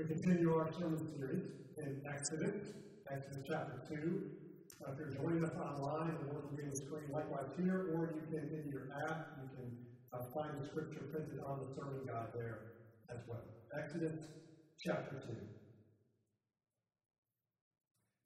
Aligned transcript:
We 0.00 0.06
continue 0.06 0.56
our 0.56 0.72
sermon 0.72 0.96
series 1.12 1.44
in 1.76 2.00
Exodus, 2.08 2.72
Exodus 3.12 3.44
chapter 3.44 3.84
2. 4.00 4.32
Uh, 4.80 4.92
if 4.92 4.96
you're 4.96 5.12
joining 5.12 5.44
us 5.44 5.52
online, 5.60 6.16
the 6.24 6.32
word 6.32 6.48
will 6.48 6.56
be 6.56 6.62
on 6.62 6.70
the 6.70 6.76
screen 6.76 7.12
likewise 7.12 7.52
here, 7.60 7.92
or 7.92 8.16
you 8.16 8.24
can, 8.32 8.48
in 8.48 8.72
your 8.72 8.88
app, 9.04 9.36
you 9.36 9.48
can 9.52 9.68
uh, 10.16 10.24
find 10.32 10.56
the 10.56 10.66
scripture 10.68 11.04
printed 11.12 11.44
on 11.44 11.60
the 11.60 11.68
sermon 11.76 12.00
guide 12.08 12.32
there 12.32 12.80
as 13.12 13.20
well. 13.28 13.44
Exodus 13.76 14.24
chapter 14.82 15.20
2. 15.20 15.36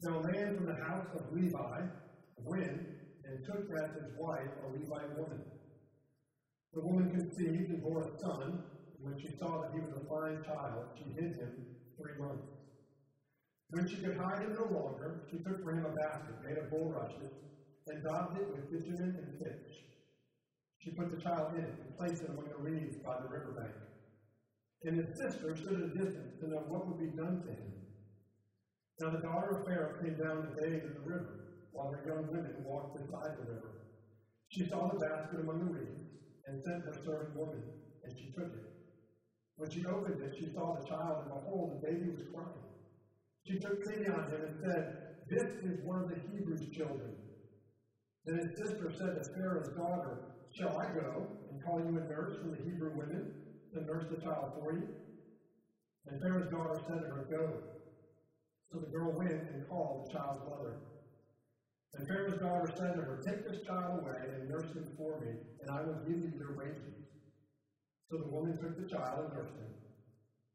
Now, 0.03 0.21
a 0.21 0.31
man 0.31 0.55
from 0.55 0.67
the 0.67 0.79
house 0.79 1.11
of 1.19 1.33
Levi 1.33 1.81
went 2.39 2.87
and 3.27 3.45
took 3.51 3.67
as 3.83 3.91
his 3.99 4.15
wife 4.17 4.47
a 4.63 4.71
Levite 4.71 5.19
woman. 5.19 5.43
The 6.73 6.87
woman 6.87 7.11
conceived 7.11 7.71
and 7.71 7.83
bore 7.83 8.03
a 8.03 8.11
son. 8.23 8.63
When 9.05 9.21
she 9.21 9.29
saw 9.37 9.61
that 9.61 9.69
he 9.77 9.85
was 9.85 9.93
a 9.93 10.09
fine 10.09 10.41
child, 10.49 10.89
she 10.97 11.05
hid 11.13 11.37
him 11.37 11.53
three 12.01 12.17
months. 12.17 12.49
When 13.69 13.85
she 13.85 14.01
could 14.01 14.17
hide 14.17 14.41
him 14.41 14.57
no 14.57 14.65
longer, 14.65 15.21
she 15.29 15.37
took 15.45 15.61
for 15.61 15.77
him 15.77 15.85
a 15.85 15.93
basket 15.93 16.41
made 16.41 16.57
of 16.57 16.73
bulrushes 16.73 17.29
and 17.85 18.01
daubed 18.01 18.33
it 18.33 18.49
with 18.49 18.65
bitumen 18.73 19.13
and 19.13 19.29
pitch. 19.37 19.69
She 20.81 20.97
put 20.97 21.13
the 21.13 21.21
child 21.21 21.53
in 21.53 21.69
it 21.69 21.77
and 21.85 21.97
placed 22.01 22.25
it 22.25 22.33
among 22.33 22.49
the 22.49 22.65
reeds 22.65 22.97
by 23.05 23.13
the 23.21 23.29
river 23.29 23.53
bank. 23.53 23.77
And 24.89 24.97
his 24.97 25.13
sister 25.21 25.53
stood 25.53 25.77
at 25.77 25.85
a 25.85 25.99
distance 26.01 26.33
to 26.41 26.49
know 26.49 26.65
what 26.65 26.89
would 26.89 26.97
be 26.97 27.13
done 27.13 27.37
to 27.45 27.51
him. 27.53 27.73
Now 29.05 29.13
the 29.13 29.21
daughter 29.21 29.53
of 29.53 29.65
Pharaoh 29.69 29.93
came 30.01 30.17
down 30.17 30.41
to 30.41 30.57
bathe 30.65 30.81
in 30.81 30.97
the 30.97 31.05
river, 31.05 31.37
while 31.77 31.93
her 31.93 32.01
young 32.09 32.25
women 32.25 32.57
walked 32.65 32.97
beside 32.97 33.37
the 33.37 33.45
river. 33.45 33.77
She 34.49 34.65
saw 34.65 34.81
the 34.89 34.97
basket 35.13 35.45
among 35.45 35.61
the 35.61 35.69
reeds, 35.69 36.05
and 36.49 36.57
sent 36.65 36.81
her 36.89 36.97
servant 37.05 37.33
woman, 37.37 37.61
and 38.05 38.13
she 38.17 38.29
took 38.33 38.49
it. 38.49 38.74
When 39.57 39.71
she 39.71 39.87
opened 39.87 40.21
it, 40.21 40.35
she 40.35 40.51
saw 40.51 40.75
the 40.75 40.87
child, 40.89 41.23
and 41.23 41.31
behold, 41.31 41.79
the 41.79 41.87
baby 41.87 42.11
was 42.11 42.27
crying. 42.35 42.67
She 43.47 43.59
took 43.61 43.79
pity 43.87 44.09
on 44.11 44.27
him 44.27 44.43
and 44.43 44.57
said, 44.59 44.83
This 45.31 45.47
is 45.63 45.79
one 45.87 46.03
of 46.03 46.09
the 46.11 46.19
Hebrews' 46.27 46.75
children. 46.75 47.15
Then 48.25 48.37
his 48.41 48.51
sister 48.57 48.91
said 48.99 49.15
to 49.15 49.31
Pharaoh's 49.37 49.71
daughter, 49.77 50.27
Shall 50.59 50.75
I 50.75 50.87
go 50.91 51.29
and 51.51 51.63
call 51.63 51.79
you 51.87 51.95
a 51.99 52.09
nurse 52.09 52.35
from 52.41 52.51
the 52.51 52.63
Hebrew 52.67 52.97
women 52.97 53.31
to 53.75 53.85
nurse 53.85 54.07
the 54.11 54.19
child 54.27 54.51
for 54.59 54.73
you? 54.73 54.87
And 56.07 56.21
Pharaoh's 56.21 56.51
daughter 56.51 56.79
said 56.89 57.01
to 57.05 57.09
her, 57.15 57.25
Go. 57.31 57.63
So 58.73 58.81
the 58.81 58.91
girl 58.91 59.13
went 59.15 59.39
and 59.53 59.63
called 59.69 60.03
the 60.03 60.19
child's 60.19 60.43
mother. 60.51 60.75
And 61.95 62.09
Pharaoh's 62.09 62.41
daughter 62.41 62.69
said 62.75 62.93
to 62.97 63.03
her, 63.07 63.21
Take 63.23 63.45
this 63.45 63.61
child 63.63 64.03
away 64.03 64.19
and 64.35 64.49
nurse 64.49 64.73
him 64.75 64.89
for 64.97 65.21
me, 65.21 65.31
and 65.63 65.71
I 65.71 65.81
will 65.87 66.01
give 66.03 66.19
you 66.19 66.33
your 66.35 66.57
wages. 66.59 67.04
So 68.15 68.21
the 68.21 68.31
woman 68.31 68.57
took 68.59 68.79
the 68.79 68.87
child 68.87 69.27
and 69.27 69.35
nursed 69.35 69.59
him. 69.59 69.75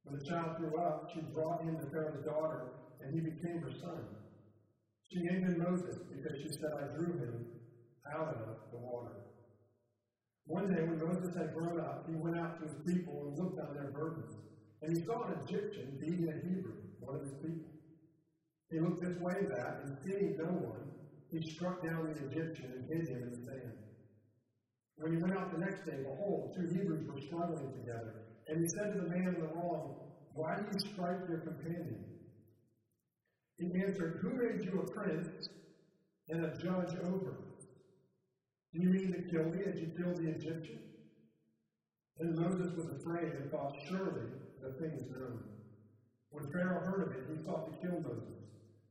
When 0.03 0.17
the 0.17 0.23
child 0.23 0.55
grew 0.55 0.79
up, 0.79 1.11
she 1.13 1.19
brought 1.19 1.61
him 1.61 1.75
to 1.75 1.85
Pharaoh's 1.91 2.23
daughter, 2.23 2.71
and 3.03 3.13
he 3.13 3.19
became 3.19 3.59
her 3.59 3.73
son. 3.83 3.99
She 5.11 5.19
named 5.19 5.43
him 5.43 5.59
Moses 5.59 5.99
because 6.07 6.39
she 6.39 6.47
said, 6.53 6.71
I 6.79 6.95
drew 6.95 7.19
him 7.19 7.47
out 8.15 8.29
of 8.29 8.71
the 8.71 8.77
water. 8.77 9.11
One 10.45 10.73
day, 10.73 10.83
when 10.83 11.03
Moses 11.03 11.35
had 11.35 11.53
grown 11.53 11.81
up, 11.81 12.05
he 12.07 12.15
went 12.15 12.39
out 12.39 12.61
to 12.61 12.67
his 12.71 12.79
people 12.87 13.27
and 13.27 13.37
looked 13.37 13.59
on 13.59 13.73
their 13.73 13.91
burdens. 13.91 14.37
And 14.81 14.95
he 14.95 15.03
saw 15.03 15.27
an 15.27 15.35
Egyptian 15.43 15.97
beating 15.99 16.29
a 16.29 16.39
Hebrew, 16.39 16.79
one 17.01 17.17
of 17.17 17.23
his 17.23 17.33
people. 17.43 17.67
He 18.71 18.79
looked 18.79 19.03
this 19.03 19.19
way 19.19 19.35
and 19.37 19.51
that, 19.51 19.81
and 19.83 19.97
seeing 20.05 20.37
no 20.37 20.47
one, 20.47 20.95
he 21.29 21.41
struck 21.51 21.83
down 21.83 22.07
the 22.07 22.25
Egyptian 22.25 22.71
and 22.71 22.87
hid 22.87 23.09
him 23.09 23.23
in 23.23 23.29
the 23.31 23.51
sand. 23.51 23.88
When 24.99 25.15
he 25.15 25.17
went 25.17 25.37
out 25.37 25.51
the 25.51 25.65
next 25.65 25.85
day, 25.85 25.95
behold, 26.03 26.53
two 26.53 26.67
Hebrews 26.75 27.07
were 27.07 27.21
struggling 27.21 27.71
together. 27.71 28.15
And 28.47 28.61
he 28.61 28.67
said 28.67 28.93
to 28.93 29.01
the 29.01 29.07
man 29.07 29.35
in 29.35 29.39
the 29.39 29.47
wrong, 29.55 29.95
Why 30.33 30.57
do 30.57 30.65
you 30.71 30.79
strike 30.79 31.19
your 31.29 31.39
companion? 31.39 32.03
He 33.57 33.71
answered, 33.81 34.19
Who 34.21 34.31
made 34.31 34.65
you 34.65 34.81
a 34.81 34.91
prince 34.91 35.47
and 36.27 36.45
a 36.45 36.57
judge 36.57 36.95
over? 37.05 37.37
Do 38.73 38.81
you 38.81 38.89
mean 38.89 39.13
to 39.13 39.21
kill 39.31 39.45
me 39.45 39.63
as 39.65 39.79
you 39.79 39.87
killed 39.97 40.17
the 40.17 40.31
Egyptian? 40.31 40.79
And 42.19 42.35
Moses 42.35 42.75
was 42.75 42.87
afraid 42.99 43.31
and 43.31 43.49
thought, 43.49 43.77
Surely 43.87 44.27
the 44.61 44.73
thing 44.73 44.91
is 44.91 45.09
known. 45.11 45.39
When 46.31 46.51
Pharaoh 46.51 46.83
heard 46.85 47.07
of 47.07 47.11
it, 47.13 47.23
he 47.31 47.43
sought 47.45 47.71
to 47.71 47.87
kill 47.87 48.01
Moses. 48.01 48.35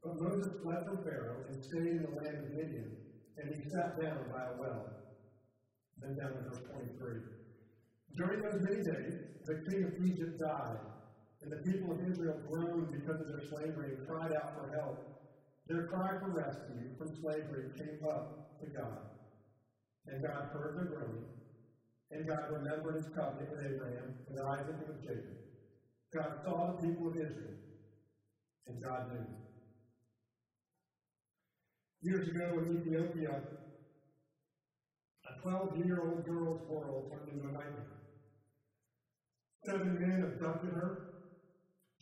But 0.02 0.20
Moses 0.20 0.52
fled 0.62 0.86
from 0.86 1.04
Pharaoh 1.04 1.44
and 1.48 1.62
stayed 1.62 1.86
in 1.86 2.02
the 2.02 2.22
land 2.22 2.38
of 2.38 2.50
Midian, 2.52 2.97
and 3.36 3.54
he 3.54 3.68
sat 3.68 4.00
down 4.00 4.18
by 4.32 4.44
a 4.44 4.58
well. 4.58 4.86
Then 6.00 6.14
down 6.14 6.31
to 6.31 6.42
verse 6.47 6.62
23. 6.70 7.19
During 8.14 8.38
those 8.38 8.59
many 8.62 8.81
days, 8.81 9.14
the 9.44 9.56
king 9.66 9.81
of 9.82 9.92
Egypt 9.98 10.34
died, 10.38 10.81
and 11.42 11.50
the 11.50 11.62
people 11.66 11.91
of 11.91 11.98
Israel 11.98 12.38
groaned 12.47 12.91
because 12.91 13.19
of 13.19 13.26
their 13.26 13.42
slavery 13.50 13.91
and 13.91 13.98
cried 14.06 14.32
out 14.38 14.50
for 14.54 14.66
help. 14.78 14.97
Their 15.66 15.82
cry 15.82 16.10
for 16.19 16.31
rescue 16.32 16.86
from 16.97 17.09
slavery 17.20 17.66
came 17.76 18.00
up 18.14 18.25
to 18.62 18.66
God. 18.72 19.00
And 20.06 20.16
God 20.22 20.42
heard 20.54 20.72
their 20.75 20.88
groaning, 20.88 21.26
and 22.10 22.25
God 22.25 22.44
remembered 22.48 22.94
his 22.97 23.09
covenant 23.12 23.50
with 23.50 23.60
Abraham, 23.60 24.06
with 24.25 24.38
Isaac, 24.56 24.76
and 24.78 24.88
with 24.88 25.00
Jacob. 25.03 25.36
God 26.15 26.30
saw 26.47 26.65
the 26.65 26.78
people 26.80 27.04
of 27.06 27.15
Israel, 27.15 27.53
and 28.66 28.80
God 28.80 29.03
knew. 29.04 29.26
Years 32.00 32.25
ago 32.25 32.56
in 32.59 32.65
Ethiopia, 32.72 33.32
a 35.28 35.41
12 35.41 35.84
year 35.84 36.00
old 36.05 36.25
girl's 36.25 36.61
world 36.69 37.11
turned 37.11 37.33
into 37.33 37.49
a 37.49 37.53
nightmare. 37.53 37.99
Seven 39.66 39.99
men 40.00 40.22
abducted 40.25 40.71
her, 40.71 41.25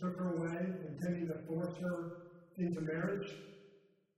took 0.01 0.17
her 0.19 0.37
away, 0.37 0.59
intending 0.89 1.27
to 1.29 1.39
force 1.49 1.77
her 1.81 2.13
into 2.59 2.81
marriage. 2.83 3.29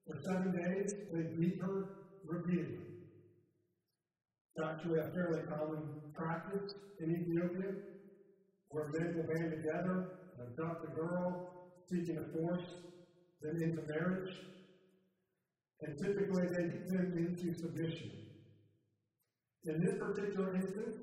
For 0.06 0.16
seven 0.26 0.52
days, 0.52 0.92
they 1.12 1.22
beat 1.38 1.60
her 1.60 1.84
repeatedly. 2.24 2.84
It's 4.56 4.66
actually 4.66 5.00
a 5.00 5.10
fairly 5.14 5.42
common 5.48 6.00
practice 6.14 6.74
in 7.00 7.10
Ethiopia 7.10 7.72
where 8.70 8.88
men 8.88 9.16
will 9.16 9.34
band 9.34 9.50
together 9.50 10.18
and 10.36 10.48
abduct 10.48 10.84
a 10.84 10.94
girl, 10.94 11.70
seeking 11.88 12.16
to 12.16 12.24
force 12.36 12.66
them 13.40 13.56
into 13.62 13.82
marriage. 13.86 14.34
And 15.80 15.96
typically 15.96 16.42
they 16.48 16.64
them 16.90 17.14
into 17.16 17.54
submission. 17.56 18.27
In 19.64 19.84
this 19.84 19.94
particular 19.98 20.54
instance, 20.54 20.96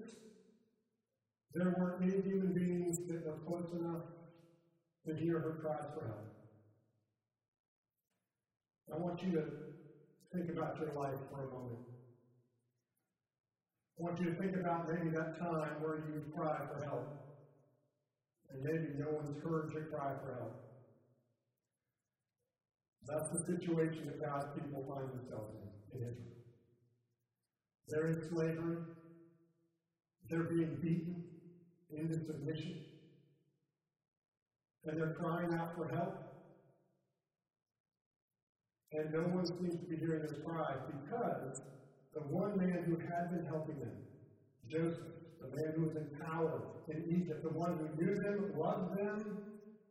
there 1.53 1.75
weren't 1.77 2.03
any 2.03 2.21
human 2.21 2.53
beings 2.53 2.97
that 3.07 3.25
were 3.25 3.39
close 3.47 3.71
enough 3.71 4.03
to 5.07 5.15
hear 5.15 5.39
her 5.39 5.59
cries 5.61 5.87
for 5.93 6.05
help. 6.07 6.35
I 8.93 8.97
want 8.97 9.21
you 9.23 9.31
to 9.33 9.43
think 10.33 10.49
about 10.49 10.77
your 10.79 10.93
life 10.93 11.19
for 11.31 11.47
a 11.47 11.51
moment. 11.51 11.85
I 13.97 14.03
want 14.03 14.19
you 14.19 14.25
to 14.31 14.35
think 14.35 14.55
about 14.55 14.87
maybe 14.91 15.09
that 15.15 15.39
time 15.39 15.81
where 15.81 16.03
you 16.07 16.23
cried 16.35 16.67
for 16.67 16.83
help, 16.83 17.07
and 18.51 18.61
maybe 18.61 18.99
no 18.99 19.11
one's 19.11 19.41
heard 19.41 19.71
your 19.73 19.85
cry 19.85 20.13
for 20.23 20.35
help. 20.35 20.65
That's 23.07 23.29
the 23.29 23.39
situation 23.45 24.07
that 24.07 24.19
God's 24.19 24.47
people 24.59 24.83
find 24.89 25.07
themselves 25.09 25.55
in, 25.93 26.01
in 26.01 26.07
Israel. 26.09 26.34
They're 27.87 28.07
in 28.07 28.29
slavery. 28.29 28.77
They're 30.29 30.43
being 30.43 30.77
beaten 30.81 31.23
into 31.91 32.15
submission. 32.25 32.81
And 34.85 34.99
they're 34.99 35.13
crying 35.13 35.53
out 35.53 35.75
for 35.75 35.87
help. 35.87 36.25
And 38.91 39.11
no 39.11 39.21
one 39.35 39.45
seems 39.45 39.75
to 39.79 39.85
be 39.89 39.97
hearing 39.97 40.25
their 40.25 40.39
cries 40.45 40.79
because 40.87 41.61
the 42.13 42.21
one 42.21 42.57
man 42.57 42.83
who 42.85 42.95
had 42.97 43.29
been 43.29 43.45
helping 43.45 43.79
them, 43.79 43.91
Joseph, 44.71 45.15
the 45.41 45.47
man 45.47 45.73
who 45.75 45.81
was 45.83 45.95
in 45.97 46.07
power 46.25 46.61
in 46.87 47.03
Egypt, 47.09 47.43
the 47.43 47.49
one 47.49 47.77
who 47.77 48.03
knew 48.03 48.15
them, 48.15 48.53
loved 48.57 48.97
them, 48.97 49.37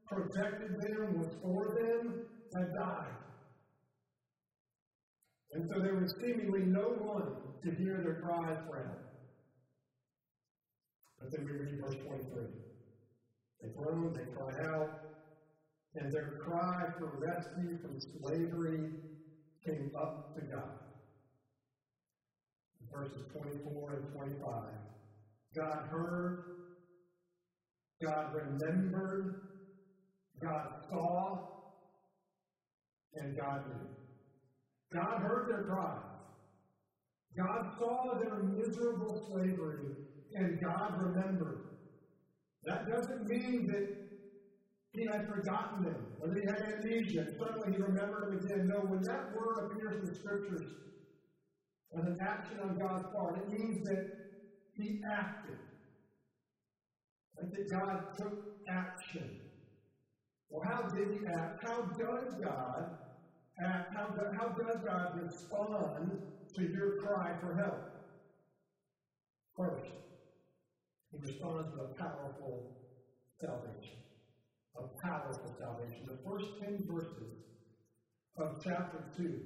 protected 0.08 0.80
them, 0.80 1.18
was 1.18 1.28
for 1.42 1.74
them, 1.74 2.24
had 2.56 2.74
died. 2.74 3.23
And 5.54 5.70
so 5.72 5.78
there 5.80 5.94
was 5.94 6.12
seemingly 6.20 6.64
no 6.66 6.82
one 6.98 7.30
to 7.62 7.70
hear 7.76 8.02
their 8.02 8.20
for 8.66 8.76
help. 8.76 8.98
But 11.20 11.30
then 11.30 11.46
we 11.46 11.52
read 11.52 11.80
verse 11.80 11.94
23. 12.04 12.42
They 13.62 13.68
groan, 13.68 14.12
they 14.12 14.32
cry 14.32 14.74
out, 14.74 14.90
and 15.94 16.12
their 16.12 16.40
cry 16.44 16.86
for 16.98 17.20
rescue 17.20 17.78
from 17.80 18.00
slavery 18.18 18.90
came 19.64 19.92
up 19.96 20.34
to 20.34 20.40
God. 20.40 20.74
Verses 22.92 23.24
24 23.32 23.94
and 23.94 24.12
25. 24.12 24.64
God 25.56 25.78
heard, 25.88 26.44
God 28.02 28.34
remembered, 28.34 29.36
God 30.42 30.66
saw, 30.90 31.38
and 33.14 33.36
God 33.36 33.68
knew. 33.68 34.03
God 34.94 35.18
heard 35.18 35.44
their 35.50 35.64
cries. 35.66 36.06
God 37.36 37.60
saw 37.78 38.14
their 38.22 38.38
miserable 38.46 39.14
slavery, 39.26 39.90
and 40.34 40.60
God 40.62 40.90
remembered. 41.02 41.66
That 42.62 42.86
doesn't 42.86 43.26
mean 43.26 43.66
that 43.74 43.86
he 44.94 45.02
had 45.10 45.26
forgotten 45.26 45.82
them, 45.82 46.06
or 46.22 46.28
that 46.30 46.38
he 46.38 46.46
had 46.46 46.62
amnesia, 46.78 47.26
and 47.26 47.34
suddenly 47.42 47.74
he 47.74 47.78
remembered 47.82 48.22
them 48.22 48.38
again. 48.38 48.62
No, 48.70 48.86
when 48.86 49.02
that 49.02 49.34
word 49.34 49.66
appears 49.66 49.94
in 49.98 50.06
the 50.06 50.14
scriptures 50.14 50.66
as 51.98 52.04
an 52.06 52.16
action 52.22 52.58
on 52.62 52.78
God's 52.78 53.02
part, 53.10 53.34
it 53.42 53.48
means 53.50 53.82
that 53.90 54.02
he 54.78 55.00
acted. 55.10 55.58
Like 57.34 57.50
that 57.50 57.66
God 57.74 57.96
took 58.22 58.34
action. 58.70 59.26
Well, 60.50 60.62
how 60.70 60.86
did 60.94 61.10
he 61.10 61.18
act? 61.42 61.58
How 61.66 61.82
does 61.82 62.30
God 62.38 63.03
act? 63.60 63.94
How, 63.94 64.06
do, 64.06 64.22
how 64.38 64.48
does 64.48 64.82
God 64.84 65.20
respond 65.22 66.20
to 66.56 66.62
your 66.62 67.02
cry 67.02 67.36
for 67.40 67.54
help? 67.56 67.80
First, 69.56 69.90
he 71.10 71.18
responds 71.18 71.70
with 71.72 71.90
a 71.90 71.94
powerful 71.94 72.76
salvation 73.40 74.04
a 74.76 75.06
powerful 75.06 75.54
salvation. 75.58 76.06
The 76.06 76.18
first 76.28 76.46
10 76.60 76.84
verses 76.90 77.44
of 78.36 78.56
chapter 78.64 79.04
2 79.16 79.40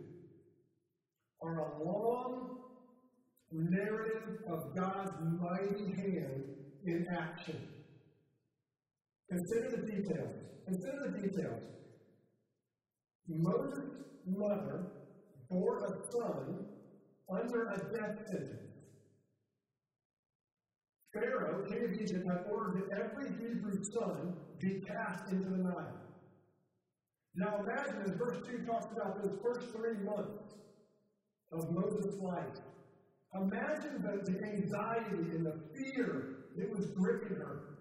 are 1.43 1.59
a 1.59 1.85
long 1.85 2.59
narrative 3.53 4.41
of 4.49 4.75
God's 4.75 5.13
mighty 5.41 5.93
hand 6.01 6.45
in 6.85 7.07
action. 7.13 7.69
Consider 9.31 9.77
the 9.77 9.93
details. 9.93 10.35
Consider 10.67 11.11
the 11.11 11.29
details. 11.29 11.63
Moses' 13.29 13.91
mother 14.27 14.87
bore 15.51 15.85
a 15.85 16.13
son 16.13 16.67
under 17.31 17.69
a 17.69 17.77
death 17.77 18.17
sentence. 18.31 18.69
Pharaoh, 21.13 21.65
king 21.69 21.85
of 21.85 21.93
Egypt, 22.01 22.27
had 22.27 22.45
ordered 22.51 22.89
that 22.91 22.99
every 22.99 23.31
Hebrew 23.33 23.83
son 23.93 24.35
be 24.59 24.81
cast 24.81 25.31
into 25.31 25.51
the 25.51 25.59
Nile. 25.59 26.01
Now 27.35 27.61
imagine, 27.61 28.03
as 28.03 28.13
verse 28.17 28.39
2 28.47 28.65
talks 28.67 28.87
about 28.93 29.23
those 29.23 29.39
first 29.43 29.71
three 29.73 29.99
months 30.05 30.55
of 31.53 31.71
Moses' 31.71 32.21
life. 32.21 32.59
Imagine 33.35 34.03
the, 34.03 34.33
the 34.33 34.39
anxiety 34.45 35.37
and 35.37 35.45
the 35.45 35.61
fear 35.75 36.39
that 36.57 36.71
was 36.71 36.87
gripping 36.97 37.37
her. 37.37 37.77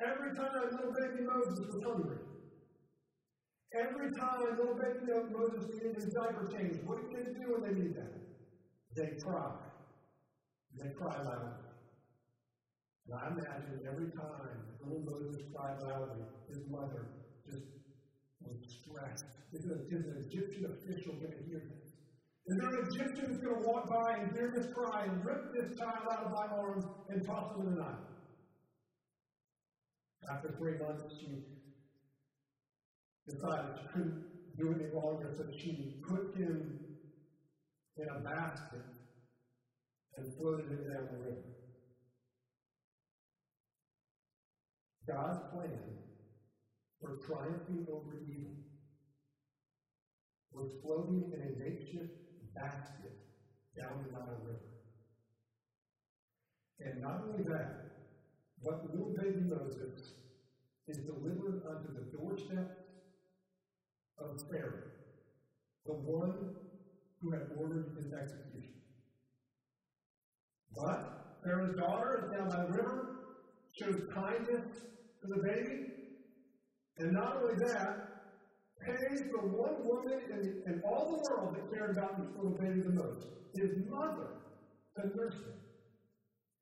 Every 0.00 0.34
time 0.34 0.50
a 0.56 0.74
little 0.74 0.92
baby 0.92 1.22
Moses 1.24 1.58
was 1.66 1.82
hungry, 1.84 2.18
every 3.74 4.10
time 4.14 4.38
little 4.56 4.78
baby 4.78 5.10
Moses 5.34 5.66
needed 5.74 5.96
his 5.96 6.12
diaper 6.14 6.46
changed, 6.46 6.80
what 6.86 7.02
do 7.02 7.16
kids 7.16 7.30
do 7.34 7.52
when 7.52 7.62
they 7.62 7.74
need 7.82 7.94
that? 7.96 8.14
They 8.94 9.18
cry. 9.22 9.52
They 10.78 10.90
cry 10.94 11.16
loudly. 11.22 11.64
And 13.06 13.14
I 13.18 13.26
imagine 13.28 13.80
every 13.86 14.10
time 14.12 14.58
little 14.80 15.02
Moses 15.02 15.42
cried 15.54 15.76
loudly, 15.82 16.24
his 16.48 16.62
mother 16.70 17.06
just 17.44 17.66
was 18.40 18.56
stressed. 18.64 19.26
Is, 19.52 19.64
is 19.64 20.04
an 20.06 20.24
Egyptian 20.26 20.66
official 20.70 21.14
going 21.14 21.34
to 21.34 21.44
hear 21.44 21.62
this? 21.68 21.84
Is 22.46 22.56
there 22.60 22.68
an 22.68 22.86
Egyptian 22.92 23.24
who's 23.26 23.40
going 23.40 23.62
to 23.62 23.68
walk 23.68 23.88
by 23.88 24.20
and 24.20 24.32
hear 24.32 24.52
this 24.54 24.66
cry 24.74 25.04
and 25.04 25.24
rip 25.24 25.52
this 25.54 25.78
child 25.78 26.04
out 26.12 26.24
of 26.26 26.32
my 26.32 26.46
arms 26.56 26.84
and 27.08 27.24
toss 27.24 27.56
him 27.56 27.66
in 27.66 27.74
the 27.74 27.80
Nile? 27.80 28.04
After 30.30 30.54
three 30.58 30.76
months, 30.78 31.04
she 31.20 31.53
decided 33.28 33.78
she 33.80 33.88
couldn't 33.92 34.24
do 34.58 34.74
any 34.74 34.92
longer, 34.94 35.32
so 35.36 35.44
she 35.56 36.00
put 36.06 36.34
him 36.36 36.80
in 37.96 38.08
a 38.08 38.20
basket 38.20 38.84
and 40.16 40.34
floated 40.36 40.66
him 40.66 40.84
down 40.92 41.08
the 41.12 41.18
river. 41.18 41.54
God's 45.06 45.38
plan 45.52 45.98
for 47.00 47.18
triumphing 47.26 47.86
over 47.90 48.16
evil 48.26 48.54
was 50.52 50.70
floating 50.82 51.32
in 51.34 51.40
a 51.40 51.58
makeshift 51.58 52.14
basket 52.54 53.12
down 53.76 54.04
the 54.06 54.12
Nile 54.12 54.38
River. 54.44 54.74
And 56.80 57.02
not 57.02 57.24
only 57.26 57.42
that, 57.44 57.84
but 58.62 58.84
little 58.90 59.14
baby 59.16 59.40
Moses 59.48 60.14
is 60.86 60.98
delivered 60.98 61.62
unto 61.68 61.92
the 61.92 62.16
doorstep 62.16 62.83
of 64.18 64.40
Pharaoh, 64.50 64.90
the 65.86 65.94
one 65.94 66.50
who 67.20 67.32
had 67.32 67.48
ordered 67.58 67.92
his 67.96 68.12
execution. 68.12 68.74
But 70.74 71.14
Pharaoh's 71.42 71.76
daughter 71.76 72.24
is 72.24 72.36
down 72.36 72.48
by 72.48 72.64
the 72.64 72.72
river, 72.72 73.08
shows 73.72 74.02
kindness 74.14 74.66
to 75.22 75.28
the 75.28 75.42
baby, 75.42 75.94
and 76.98 77.12
not 77.12 77.36
only 77.42 77.54
that, 77.66 78.04
pays 78.80 79.20
the 79.30 79.40
one 79.40 79.76
woman 79.82 80.18
in, 80.30 80.72
in 80.72 80.80
all 80.84 81.16
the 81.16 81.30
world 81.30 81.56
that 81.56 81.70
cared 81.70 81.96
about 81.96 82.18
this 82.18 82.30
little 82.36 82.56
baby 82.58 82.80
the 82.82 82.94
most, 82.94 83.26
his 83.54 83.70
mother, 83.88 84.36
to 84.96 85.06
nurse 85.16 85.40
him 85.42 85.58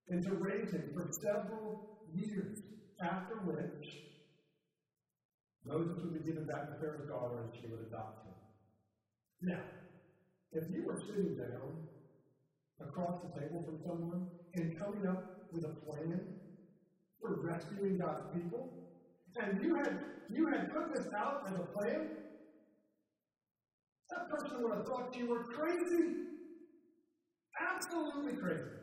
and 0.09 0.23
to 0.25 0.33
raise 0.35 0.71
him 0.73 0.91
for 0.95 1.09
several 1.23 1.85
years, 2.13 2.63
after 3.01 3.37
which 3.45 4.03
Moses 5.65 5.97
would 6.03 6.15
be 6.15 6.25
given 6.29 6.45
back 6.47 6.67
to 6.69 6.75
Pharaoh's 6.81 7.09
daughter 7.09 7.43
and 7.43 7.53
she 7.55 7.71
would 7.71 7.87
adopt 7.87 8.27
him. 8.27 8.35
Now, 9.43 9.63
if 10.53 10.65
you 10.71 10.85
were 10.85 10.99
sitting 11.07 11.37
down 11.37 11.87
across 12.81 13.23
the 13.23 13.41
table 13.41 13.63
from 13.65 13.79
someone 13.87 14.27
and 14.55 14.79
coming 14.79 15.07
up 15.07 15.49
with 15.53 15.65
a 15.65 15.75
plan 15.87 16.21
for 17.21 17.41
rescuing 17.43 17.99
God's 17.99 18.27
people, 18.35 18.69
and 19.41 19.63
you 19.63 19.77
had 19.77 19.99
you 20.29 20.49
had 20.49 20.73
put 20.73 20.95
this 20.95 21.07
out 21.17 21.43
as 21.49 21.55
a 21.55 21.67
plan, 21.79 22.09
that 24.11 24.29
person 24.31 24.63
would 24.63 24.77
have 24.77 24.87
thought 24.87 25.17
you 25.17 25.29
were 25.29 25.45
crazy. 25.45 26.23
Absolutely 27.61 28.37
crazy. 28.41 28.83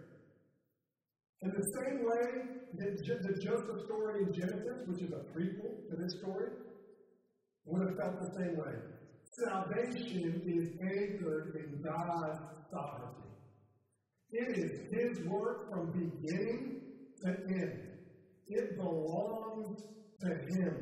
In 1.41 1.51
the 1.51 1.63
same 1.63 2.05
way 2.05 2.43
that 2.77 2.97
the 3.23 3.41
Joseph 3.41 3.85
story 3.85 4.23
in 4.23 4.33
Genesis, 4.33 4.87
which 4.87 5.01
is 5.01 5.11
a 5.11 5.23
prequel 5.33 5.87
to 5.89 5.95
this 5.95 6.19
story, 6.19 6.49
would 7.69 7.87
have 7.87 7.97
felt 7.97 8.19
the 8.19 8.31
same 8.37 8.57
way. 8.57 8.73
Salvation 9.37 10.41
is 10.45 10.69
anchored 10.81 11.55
in 11.55 11.81
God's 11.81 12.39
sovereignty. 12.71 13.29
It 14.31 14.57
is 14.57 14.71
His 14.91 15.25
work 15.27 15.69
from 15.71 15.91
beginning 15.91 16.81
to 17.23 17.29
end. 17.29 17.81
It 18.47 18.77
belongs 18.77 19.81
to 20.21 20.27
Him. 20.27 20.75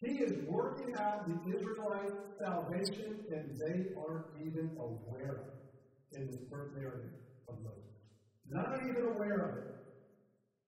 He 0.00 0.12
is 0.22 0.32
working 0.48 0.94
out 0.98 1.26
the 1.26 1.56
Israelite 1.56 2.12
salvation, 2.38 3.24
and 3.30 3.58
they 3.58 3.90
aren't 3.96 4.26
even 4.40 4.70
aware 4.78 5.32
of 5.32 5.48
it 5.48 6.18
in 6.20 6.26
this 6.26 6.40
birth 6.50 6.72
narrative 6.76 7.10
of 7.48 7.56
Moses. 7.62 7.86
Not 8.48 8.78
even 8.88 9.14
aware 9.14 9.40
of 9.40 9.56
it. 9.58 9.76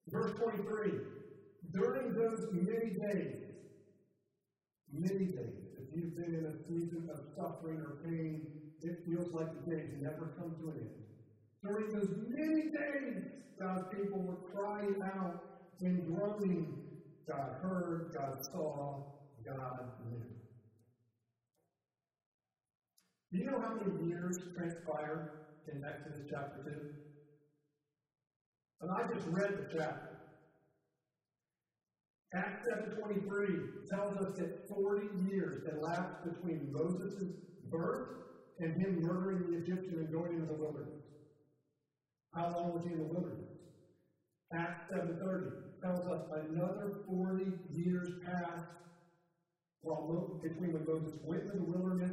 Verse 0.08 0.32
23 0.38 0.92
During 1.72 2.14
those 2.14 2.48
many 2.52 2.90
days, 3.12 3.47
many 4.92 5.26
days, 5.26 5.68
if 5.78 5.94
you've 5.94 6.16
been 6.16 6.34
in 6.34 6.46
a 6.46 6.56
season 6.66 7.08
of 7.12 7.20
suffering 7.36 7.78
or 7.78 7.98
pain, 8.04 8.46
it 8.82 9.04
feels 9.06 9.32
like 9.32 9.48
the 9.64 9.70
days 9.70 9.88
never 10.00 10.32
come 10.38 10.54
to 10.60 10.70
an 10.70 10.78
end. 10.78 11.04
During 11.62 11.92
those 11.92 12.08
many 12.28 12.70
days, 12.70 13.24
God's 13.58 13.82
people 13.94 14.20
were 14.20 14.38
crying 14.52 14.96
out 15.02 15.42
and 15.80 16.06
groaning. 16.06 16.74
God 17.26 17.56
heard, 17.60 18.12
God 18.14 18.44
saw, 18.44 19.02
God 19.44 19.80
knew. 20.08 20.22
Do 23.32 23.38
you 23.38 23.44
know 23.44 23.60
how 23.60 23.74
many 23.74 24.08
years 24.08 24.38
transpired 24.56 25.30
in 25.70 25.84
Exodus 25.84 26.22
chapter 26.30 26.62
2? 26.64 26.70
And 28.80 28.90
I 28.90 29.12
just 29.12 29.26
read 29.26 29.50
the 29.58 29.78
chapter. 29.78 30.17
Acts 32.34 32.60
7.23 32.92 33.24
tells 33.88 34.12
us 34.20 34.30
that 34.36 34.50
40 34.68 35.08
years 35.16 35.56
elapsed 35.64 36.20
between 36.22 36.68
Moses' 36.70 37.32
birth 37.70 38.04
and 38.58 38.68
him 38.82 39.00
murdering 39.00 39.48
the 39.48 39.56
Egyptian 39.56 39.98
and 39.98 40.12
going 40.12 40.32
into 40.32 40.44
the 40.44 40.58
wilderness. 40.60 40.92
How 42.34 42.44
long 42.44 42.72
was 42.74 42.84
he 42.84 42.92
in 42.92 42.98
the 42.98 43.08
wilderness? 43.08 43.48
Acts 44.52 44.76
7.30 44.92 45.56
tells 45.82 46.04
us 46.06 46.20
another 46.32 46.92
40 47.06 47.44
years 47.70 48.08
passed 48.20 48.68
while 49.80 50.04
between 50.42 50.72
when 50.72 50.84
Moses 50.84 51.14
went 51.22 51.42
into 51.42 51.56
the 51.56 51.64
wilderness 51.64 52.12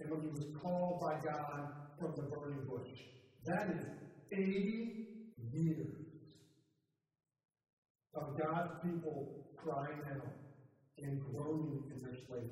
and 0.00 0.10
when 0.10 0.20
he 0.20 0.28
was 0.28 0.44
called 0.60 1.00
by 1.00 1.14
God 1.24 1.68
from 1.98 2.12
the 2.16 2.24
burning 2.28 2.64
bush. 2.66 2.90
That 3.44 3.70
is 3.70 3.86
80 4.30 4.92
years 5.38 6.04
of 8.14 8.24
God's 8.36 8.72
people 8.82 9.30
crying 9.56 10.00
out 10.10 10.34
and 10.98 11.20
groaning 11.32 11.82
in 11.92 12.02
their 12.02 12.18
slavery. 12.26 12.50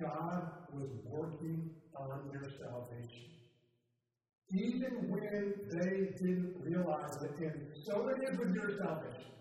God 0.00 0.50
was 0.72 0.90
working 1.04 1.70
on 1.96 2.30
their 2.32 2.50
salvation 2.60 3.38
even 4.52 5.10
when 5.10 5.54
they 5.68 6.08
didn't 6.16 6.54
realize 6.60 7.16
it. 7.22 7.30
And 7.38 7.68
so 7.84 8.08
it 8.08 8.32
is 8.32 8.38
with 8.38 8.54
your 8.54 8.78
salvation. 8.78 9.32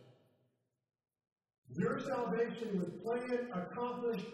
Your 1.69 1.99
salvation 1.99 2.79
was 2.79 2.89
planned, 3.03 3.47
accomplished 3.53 4.25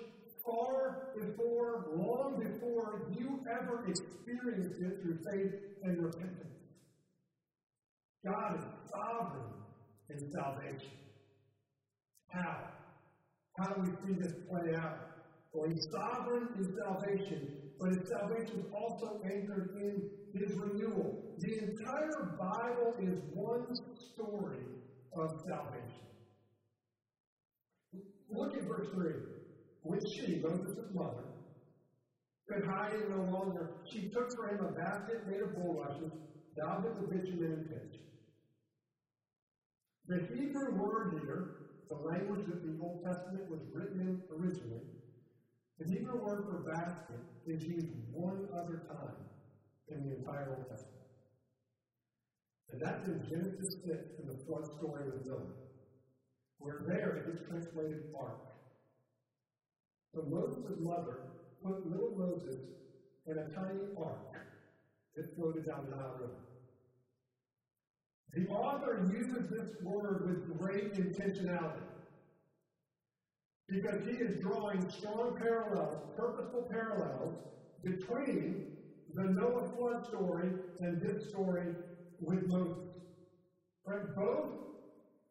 far 0.45 1.13
before, 1.19 1.93
long 1.95 2.39
before 2.39 3.13
you 3.17 3.39
ever 3.49 3.85
experienced 3.87 4.81
it 4.81 5.01
through 5.01 5.19
faith 5.31 5.53
and 5.83 6.03
repentance. 6.03 6.59
God 8.25 8.57
is 8.57 8.65
sovereign 8.89 9.53
in 10.09 10.31
salvation. 10.31 11.02
How? 12.33 12.57
How 13.59 13.73
do 13.73 13.81
we 13.81 13.89
see 14.05 14.19
this 14.19 14.33
play 14.49 14.75
out? 14.75 14.97
Well, 15.53 15.69
he's 15.69 15.85
sovereign 15.91 16.47
in 16.57 16.75
salvation, 16.75 17.47
but 17.79 17.89
his 17.89 18.09
salvation 18.09 18.59
is 18.59 18.65
also 18.73 19.21
anchored 19.23 19.77
in 19.79 20.09
his 20.33 20.57
renewal. 20.57 21.35
The 21.37 21.53
entire 21.59 22.35
Bible 22.39 22.93
is 22.99 23.19
one 23.33 23.67
story 24.15 24.65
of 25.15 25.29
salvation. 25.47 26.07
Look 28.31 28.55
at 28.55 28.63
verse 28.67 28.87
3. 28.93 29.13
When 29.83 29.99
she, 30.15 30.41
Moses' 30.41 30.89
mother, 30.93 31.25
could 32.49 32.65
hide 32.65 32.93
him 32.93 33.11
no 33.11 33.31
longer, 33.31 33.75
she 33.91 34.09
took 34.09 34.33
for 34.35 34.47
him 34.47 34.65
a 34.65 34.71
basket 34.71 35.27
made 35.27 35.41
of 35.41 35.53
bulrushes, 35.53 36.11
daubed 36.57 36.85
it 36.87 36.99
with 36.99 37.11
bitumen 37.11 37.51
and 37.51 37.69
pitch. 37.69 37.99
The 40.07 40.35
Hebrew 40.35 40.81
word 40.81 41.21
here, 41.21 41.63
the 41.89 41.95
language 41.95 42.45
that 42.47 42.63
the 42.63 42.77
Old 42.81 43.03
Testament 43.03 43.49
was 43.49 43.59
written 43.73 43.99
in 43.99 44.21
originally, 44.31 44.81
the 45.79 45.85
Hebrew 45.89 46.23
word 46.23 46.45
for 46.45 46.71
basket 46.71 47.19
is 47.45 47.63
used 47.63 47.87
one 48.11 48.47
other 48.53 48.83
time 48.87 49.25
in 49.89 50.03
the 50.07 50.15
entire 50.17 50.55
Old 50.55 50.69
Testament. 50.69 50.93
And 52.71 52.81
that's 52.81 53.05
in 53.05 53.21
Genesis 53.29 53.75
6 53.85 53.97
in 54.21 54.27
the 54.27 54.37
flood 54.45 54.65
story 54.77 55.07
of 55.07 55.23
the 55.23 55.29
Noah, 55.29 55.53
where 56.57 56.81
there 56.87 57.17
it 57.17 57.33
is 57.33 57.41
translated 57.47 58.03
ark. 58.19 58.39
So 60.13 60.23
Moses' 60.29 60.79
mother 60.79 61.33
put 61.63 61.85
little 61.85 62.15
Moses 62.17 62.57
in 63.25 63.37
a 63.37 63.49
tiny 63.55 63.81
ark 63.97 64.33
that 65.15 65.35
floated 65.35 65.65
down 65.65 65.85
the 65.89 65.95
Nile 65.95 66.17
River. 66.19 66.52
The 68.35 68.47
author 68.47 69.07
uses 69.13 69.47
this 69.49 69.69
word 69.83 70.25
with 70.27 70.57
great 70.59 70.93
intentionality 70.93 71.83
because 73.69 74.03
he 74.05 74.13
is 74.13 74.41
drawing 74.41 74.89
strong 74.89 75.37
parallels, 75.37 76.03
purposeful 76.17 76.67
parallels, 76.71 77.35
between 77.83 78.71
the 79.13 79.23
Noah 79.23 79.69
flood 79.75 80.07
story 80.07 80.49
and 80.79 80.99
this 80.99 81.29
story 81.29 81.75
with 82.21 82.47
Moses. 82.47 82.89
Right? 83.85 84.15
Both 84.15 84.49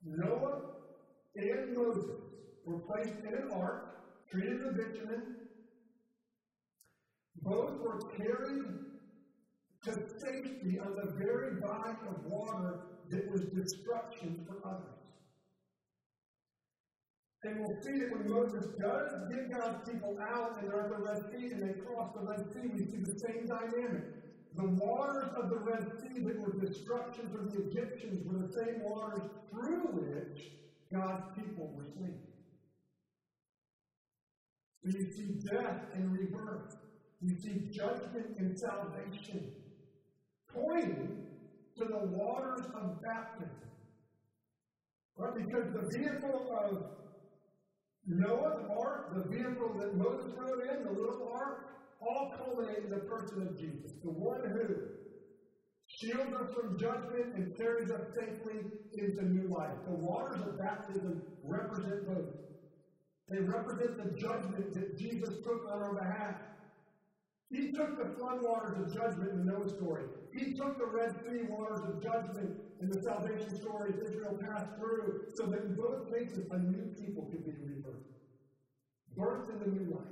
Noah 0.05 0.61
and 1.37 1.77
Moses 1.77 2.21
were 2.65 2.79
placed 2.81 3.19
in 3.27 3.35
an 3.35 3.51
ark, 3.53 4.29
treated 4.31 4.63
with 4.65 4.77
bitumen. 4.77 5.23
Both 7.43 7.81
were 7.81 7.99
carried 8.17 8.65
to 9.85 9.93
safety 10.21 10.79
on 10.79 10.95
the 10.95 11.13
very 11.19 11.61
body 11.61 11.97
of 12.09 12.25
water 12.27 12.92
that 13.13 13.31
was 13.31 13.43
destruction 13.55 14.45
for 14.49 14.67
others. 14.67 15.03
And 17.45 17.61
we'll 17.61 17.81
see 17.83 17.99
that 17.99 18.11
when 18.13 18.31
Moses 18.31 18.67
does 18.81 19.11
get 19.31 19.53
God's 19.53 19.91
people 19.91 20.17
out 20.21 20.59
and 20.59 20.71
they're 20.71 20.83
at 20.83 20.91
the 20.91 21.03
Red 21.03 21.23
Sea 21.31 21.53
and 21.53 21.63
they 21.63 21.75
cross 21.75 22.11
the 22.15 22.25
Red 22.25 22.53
Sea, 22.53 22.71
we 22.73 22.87
see 22.87 23.03
the 23.03 23.19
same 23.19 23.47
dynamic. 23.47 24.05
The 24.57 24.65
waters 24.65 25.31
of 25.37 25.51
the 25.51 25.59
Red 25.59 25.85
Sea 26.01 26.21
that 26.21 26.39
were 26.41 26.59
destruction 26.61 27.29
for 27.31 27.43
the 27.45 27.69
Egyptians 27.69 28.25
were 28.25 28.47
the 28.47 28.53
same 28.53 28.83
waters 28.83 29.29
through 29.51 29.89
which 29.93 30.53
God's 30.93 31.25
people 31.37 31.73
were 31.77 31.87
saved. 31.97 32.33
So 34.85 34.99
you 34.99 35.13
see 35.13 35.49
death 35.51 35.83
and 35.95 36.13
rebirth. 36.13 36.77
You 37.21 37.37
see 37.39 37.69
judgment 37.71 38.37
and 38.39 38.59
salvation, 38.59 39.53
pointing 40.53 41.32
to 41.79 41.85
the 41.85 42.03
waters 42.11 42.67
of 42.75 43.01
baptism. 43.01 43.69
Right? 45.17 45.35
Because 45.35 45.67
the 45.73 45.85
vehicle 45.99 46.47
of 46.51 46.85
Noah, 48.07 48.51
the 48.59 48.67
ark, 48.67 49.07
the 49.15 49.25
vehicle 49.31 49.71
that 49.79 49.95
Moses 49.95 50.33
rode 50.35 50.61
in, 50.75 50.83
the 50.83 50.91
little 50.91 51.29
ark, 51.31 51.63
all 52.01 52.31
culminate 52.37 52.83
in 52.83 52.91
the 52.91 52.99
person 53.07 53.47
of 53.47 53.57
Jesus, 53.57 53.93
the 54.03 54.11
one 54.11 54.43
who 54.43 54.75
shields 55.87 56.33
us 56.35 56.49
from 56.55 56.75
judgment 56.79 57.27
and 57.35 57.47
carries 57.57 57.91
us 57.91 58.03
safely 58.19 58.59
into 58.95 59.23
new 59.31 59.47
life. 59.49 59.77
The 59.87 59.95
waters 59.95 60.41
of 60.43 60.57
baptism 60.59 61.23
represent 61.43 62.05
both. 62.05 62.27
They 63.29 63.39
represent 63.39 63.97
the 63.97 64.11
judgment 64.19 64.67
that 64.75 64.89
Jesus 64.99 65.31
took 65.47 65.61
on 65.71 65.79
our 65.81 65.95
behalf. 65.95 66.35
He 67.53 67.71
took 67.71 67.99
the 67.99 68.09
floodwaters 68.17 68.81
of 68.81 68.95
judgment 68.95 69.31
in 69.31 69.45
the 69.45 69.53
Noah 69.53 69.69
story. 69.69 70.05
He 70.33 70.55
took 70.55 70.79
the 70.79 70.87
Red 70.87 71.15
Sea 71.21 71.43
waters 71.51 71.81
of 71.81 72.03
judgment 72.03 72.57
in 72.81 72.89
the 72.89 73.03
salvation 73.03 73.61
story 73.61 73.93
that 73.93 74.09
Israel 74.09 74.39
passed 74.41 74.75
through 74.79 75.27
so 75.35 75.45
that 75.47 75.61
in 75.61 75.75
both 75.75 76.11
cases 76.11 76.47
a 76.51 76.59
new 76.59 76.95
people 76.99 77.29
could 77.31 77.45
be 77.45 77.53
rebirthed. 77.53 78.09
Birth 79.15 79.51
in 79.51 79.59
the 79.61 79.67
new 79.67 79.95
life. 79.95 80.03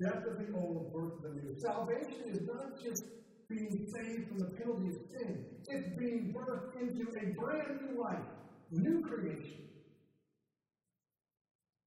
Death 0.00 0.24
of 0.24 0.38
the 0.38 0.56
old, 0.56 0.92
birth 0.94 1.14
of 1.16 1.22
the 1.22 1.42
new. 1.42 1.58
Salvation 1.58 2.22
is 2.28 2.42
not 2.46 2.80
just 2.80 3.04
being 3.48 3.90
saved 3.92 4.28
from 4.28 4.38
the 4.38 4.46
penalty 4.56 4.86
of 4.86 4.94
sin, 5.10 5.44
it's 5.68 5.88
being 5.98 6.32
birthed 6.32 6.80
into 6.80 7.10
a 7.18 7.34
brand 7.34 7.80
new 7.82 8.00
life, 8.00 8.18
new 8.70 9.02
creation. 9.02 9.66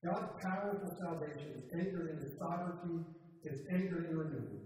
God's 0.03 0.43
powerful 0.43 0.93
salvation 0.99 1.53
is 1.55 1.63
anchored 1.73 2.09
in 2.11 2.17
his 2.17 2.37
sovereignty 2.37 3.05
is 3.45 3.59
anchored 3.71 4.09
in 4.09 4.17
renewal. 4.17 4.63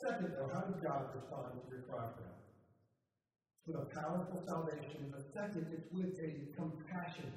Second, 0.00 0.32
though, 0.36 0.50
how 0.52 0.60
does 0.60 0.80
God 0.82 1.14
respond 1.14 1.52
to 1.54 1.70
your 1.70 1.82
cry 1.86 2.08
for 2.16 2.24
help? 2.24 2.40
With 3.66 3.76
a 3.76 3.86
powerful 4.00 4.42
salvation, 4.48 5.12
but 5.12 5.22
second, 5.34 5.66
it's 5.72 5.86
with 5.92 6.18
a 6.18 6.56
compassionate 6.56 7.36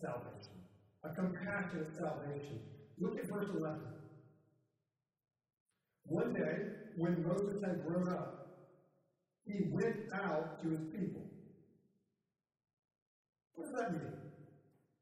salvation. 0.00 0.56
A 1.04 1.10
compassionate 1.14 1.90
salvation. 1.98 2.60
Look 2.98 3.18
at 3.18 3.28
verse 3.28 3.50
11. 3.52 3.80
One 6.04 6.32
day, 6.32 6.56
when 6.96 7.26
Moses 7.26 7.62
had 7.62 7.84
grown 7.84 8.08
up, 8.08 8.46
he 9.44 9.70
went 9.70 10.12
out 10.14 10.62
to 10.62 10.70
his 10.70 10.80
people. 10.92 11.22
What 13.54 13.66
does 13.66 13.80
that 13.80 13.92
mean? 13.92 14.12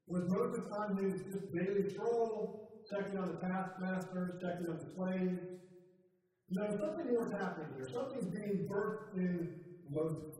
Was 0.06 0.23
Moses 0.28 0.64
on 0.73 0.96
his 0.96 1.23
just 1.32 1.52
daily 1.52 1.90
stroll, 1.90 2.63
checking 2.91 3.19
on 3.19 3.29
the 3.29 3.41
taskmasters, 3.47 4.41
checking 4.41 4.67
on 4.69 4.79
the 4.79 4.91
slaves. 4.95 5.41
No, 6.50 6.69
something 6.69 7.09
is 7.09 7.33
happening 7.33 7.69
here. 7.76 7.88
Something's 7.93 8.26
being 8.26 8.69
birthed 8.71 9.17
in 9.17 9.61
Moses. 9.91 10.37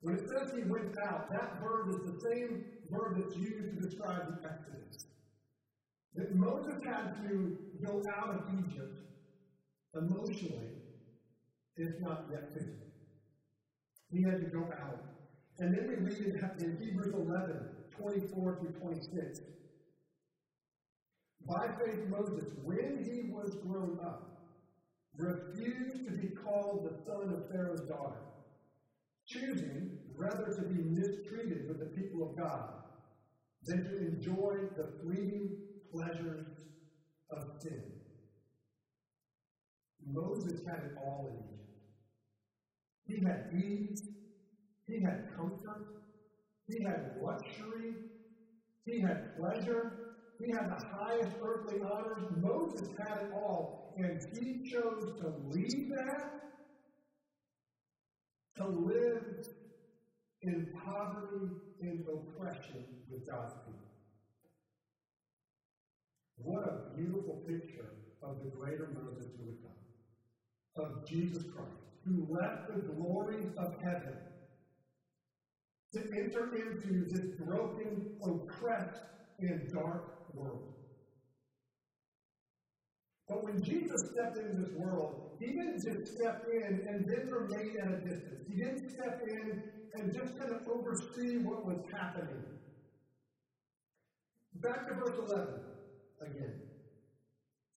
When 0.00 0.16
it 0.16 0.28
says 0.28 0.52
he 0.54 0.62
went 0.68 0.96
out, 0.98 1.30
that 1.30 1.60
verb 1.62 1.88
is 1.88 1.96
the 2.04 2.20
same 2.28 2.64
verb 2.90 3.16
that's 3.16 3.36
used 3.36 3.70
to 3.70 3.86
describe 3.86 4.26
the 4.28 4.48
Exodus. 4.48 5.06
That 6.14 6.34
Moses 6.34 6.74
had 6.84 7.14
to 7.22 7.56
go 7.84 8.02
out 8.16 8.30
of 8.30 8.42
Egypt 8.58 9.00
emotionally, 9.94 10.76
if 11.76 12.00
not 12.00 12.26
yet 12.30 12.52
physically. 12.52 12.92
He 14.10 14.22
had 14.22 14.40
to 14.40 14.46
go 14.46 14.64
out. 14.80 15.00
And 15.58 15.74
then 15.74 15.88
we 15.88 15.96
read 15.96 16.34
in 16.60 16.76
Hebrews 16.80 17.14
11, 17.14 17.68
24 17.98 18.58
through 18.60 18.72
26. 18.80 19.40
By 21.46 21.68
faith, 21.84 22.08
Moses, 22.08 22.52
when 22.62 23.04
he 23.04 23.30
was 23.30 23.56
grown 23.66 23.98
up, 24.02 24.34
refused 25.16 26.06
to 26.06 26.12
be 26.12 26.28
called 26.28 26.88
the 26.88 27.04
son 27.04 27.34
of 27.34 27.50
Pharaoh's 27.50 27.82
daughter, 27.82 28.22
choosing 29.26 29.98
rather 30.16 30.54
to 30.54 30.62
be 30.62 30.82
mistreated 30.82 31.68
with 31.68 31.78
the 31.80 32.00
people 32.00 32.28
of 32.28 32.36
God 32.36 32.70
than 33.64 33.84
to 33.84 33.98
enjoy 33.98 34.56
the 34.76 34.88
fleeting 35.02 35.56
pleasures 35.92 36.46
of 37.30 37.42
sin. 37.60 37.82
Moses 40.06 40.60
had 40.66 40.84
it 40.84 40.92
all 41.04 41.28
in 41.30 41.36
Egypt. 41.44 41.60
He 43.06 43.24
had 43.24 43.62
ease, 43.62 44.02
he 44.86 45.02
had 45.02 45.28
comfort, 45.36 45.86
he 46.66 46.82
had 46.82 47.16
luxury, 47.22 47.94
he 48.84 49.00
had 49.00 49.36
pleasure, 49.36 50.14
he 50.38 50.50
had 50.50 50.70
the 50.70 50.86
highest 50.86 51.36
earthly 51.42 51.80
honors. 51.80 52.26
Moses 52.36 52.88
had 52.98 53.18
it 53.22 53.32
all. 53.32 53.94
And 53.96 54.20
he 54.32 54.68
chose 54.68 55.12
to 55.20 55.32
leave 55.48 55.90
that 55.90 56.44
to 58.56 58.66
live 58.66 59.46
in 60.42 60.68
poverty 60.84 61.50
and 61.80 62.04
oppression 62.08 62.84
with 63.10 63.28
God's 63.28 63.54
people. 63.64 63.80
What 66.36 66.64
a 66.64 66.96
beautiful 66.96 67.42
picture 67.46 67.90
of 68.22 68.42
the 68.42 68.50
greater 68.50 68.90
Moses 68.94 69.30
who 69.36 69.46
would 69.46 69.58
come, 69.62 70.84
of 70.84 71.08
Jesus 71.08 71.44
Christ, 71.54 71.70
who 72.04 72.26
left 72.30 72.68
the 72.68 72.92
glories 72.92 73.46
of 73.56 73.74
heaven 73.82 74.16
to 75.92 76.00
enter 76.16 76.54
into 76.54 77.06
this 77.08 77.26
broken, 77.38 78.16
oppressed, 78.22 79.02
and 79.38 79.72
dark 79.72 80.13
world. 80.34 80.74
But 83.28 83.42
when 83.44 83.62
Jesus 83.62 84.00
stepped 84.12 84.36
into 84.38 84.62
this 84.62 84.74
world, 84.76 85.38
he 85.40 85.46
didn't 85.46 85.82
just 85.82 86.14
step 86.14 86.44
in 86.52 86.86
and 86.88 87.04
then 87.08 87.30
remain 87.30 87.76
at 87.80 87.88
a 87.88 87.96
distance. 87.96 88.46
He 88.48 88.62
didn't 88.62 88.90
step 88.90 89.20
in 89.26 89.62
and 89.94 90.12
just 90.12 90.38
kind 90.38 90.52
of 90.52 90.60
oversee 90.68 91.38
what 91.38 91.64
was 91.64 91.78
happening. 91.98 92.44
Back 94.56 94.88
to 94.88 94.94
verse 94.94 95.18
11 95.28 95.54
again. 96.20 96.60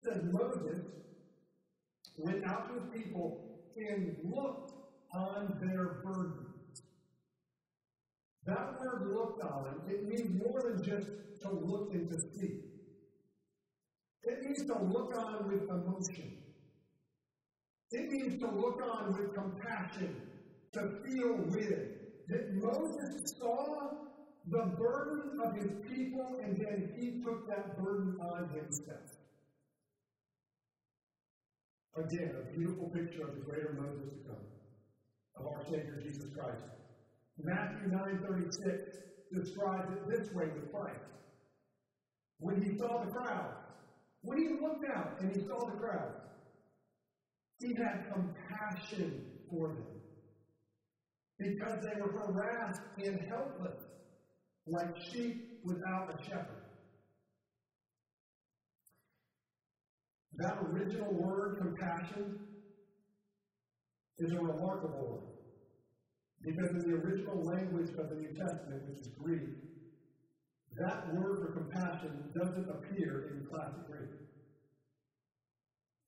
It 0.04 0.14
says 0.14 0.24
Moses 0.32 0.86
went 2.18 2.44
out 2.46 2.68
to 2.68 2.74
his 2.76 3.04
people 3.04 3.42
and 3.76 4.16
looked 4.24 4.72
on 5.14 5.58
their 5.62 6.02
burdens. 6.04 6.47
That 8.48 8.80
word 8.80 9.12
looked 9.14 9.44
on, 9.44 9.82
it 9.90 10.08
means 10.08 10.30
more 10.42 10.62
than 10.64 10.82
just 10.82 11.10
to 11.42 11.50
look 11.52 11.94
and 11.94 12.10
to 12.10 12.18
see. 12.18 12.62
It 14.24 14.42
means 14.42 14.66
to 14.68 14.82
look 14.84 15.14
on 15.18 15.48
with 15.48 15.70
emotion. 15.70 16.32
It 17.92 18.10
means 18.10 18.40
to 18.42 18.50
look 18.50 18.82
on 18.82 19.18
with 19.18 19.36
compassion, 19.36 20.16
to 20.74 20.80
feel 21.06 21.36
with. 21.50 21.72
It. 21.72 21.94
That 22.30 22.54
Moses 22.56 23.34
saw 23.40 23.90
the 24.48 24.64
burden 24.78 25.40
of 25.44 25.56
his 25.56 25.72
people 25.90 26.40
and 26.44 26.58
then 26.58 26.92
he 26.98 27.22
took 27.24 27.48
that 27.48 27.82
burden 27.82 28.18
on 28.22 28.50
himself. 28.50 29.00
Again, 31.96 32.32
a 32.36 32.58
beautiful 32.58 32.90
picture 32.90 33.28
of 33.28 33.36
the 33.36 33.42
greater 33.42 33.78
Moses 33.80 34.10
to 34.10 34.30
come, 34.30 34.44
of 35.38 35.48
our 35.48 35.64
Savior 35.66 36.02
Jesus 36.04 36.30
Christ. 36.34 36.64
Matthew 37.40 37.90
9.36 37.90 38.98
describes 39.32 39.92
it 39.92 40.08
this 40.10 40.34
way 40.34 40.46
with 40.56 40.72
Christ. 40.72 41.00
When 42.40 42.62
he 42.62 42.78
saw 42.78 43.04
the 43.04 43.12
crowd, 43.12 43.56
when 44.22 44.38
he 44.40 44.50
looked 44.62 44.86
out 44.96 45.22
and 45.22 45.36
he 45.36 45.42
saw 45.48 45.66
the 45.66 45.78
crowd, 45.78 46.14
he 47.60 47.76
had 47.76 48.12
compassion 48.14 49.24
for 49.50 49.70
them 49.70 49.86
because 51.40 51.80
they 51.84 52.02
were 52.02 52.12
harassed 52.12 52.82
and 53.04 53.20
helpless, 53.30 53.84
like 54.66 54.96
sheep 55.12 55.60
without 55.64 56.14
a 56.14 56.24
shepherd. 56.24 56.64
That 60.38 60.58
original 60.72 61.14
word, 61.14 61.58
compassion, 61.60 62.40
is 64.20 64.32
a 64.32 64.40
remarkable 64.40 65.08
word. 65.10 65.37
Because 66.44 66.70
in 66.70 66.92
the 66.92 66.98
original 66.98 67.44
language 67.44 67.90
of 67.98 68.10
the 68.10 68.16
New 68.16 68.34
Testament, 68.34 68.84
which 68.88 69.00
is 69.00 69.10
Greek, 69.20 69.50
that 70.78 71.14
word 71.16 71.40
for 71.42 71.54
compassion 71.54 72.32
doesn't 72.38 72.70
appear 72.70 73.34
in 73.34 73.48
classic 73.48 73.88
Greek. 73.88 74.10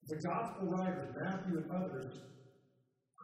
The 0.07 0.15
gospel 0.17 0.67
writers, 0.67 1.15
Matthew 1.19 1.57
and 1.57 1.71
others, 1.71 2.19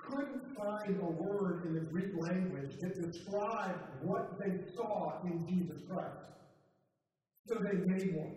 couldn't 0.08 0.56
find 0.56 1.00
a 1.02 1.06
word 1.06 1.66
in 1.66 1.74
the 1.76 1.82
Greek 1.82 2.12
language 2.18 2.76
that 2.80 3.12
described 3.12 3.80
what 4.02 4.40
they 4.40 4.74
saw 4.76 5.22
in 5.24 5.46
Jesus 5.48 5.82
Christ. 5.88 6.26
So 7.48 7.56
they 7.60 7.78
made 7.86 8.16
one. 8.16 8.36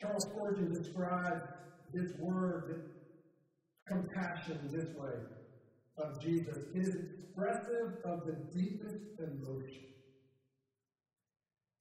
Charles 0.00 0.26
Spurgeon 0.30 0.72
described 0.72 1.42
this 1.92 2.10
word, 2.18 2.90
compassion, 3.86 4.58
this 4.72 4.88
way 4.96 5.14
of 6.00 6.20
Jesus. 6.20 6.58
Is 6.74 6.94
expressive 6.94 7.98
of 8.04 8.26
the 8.26 8.36
deepest 8.54 9.04
emotion. 9.18 9.86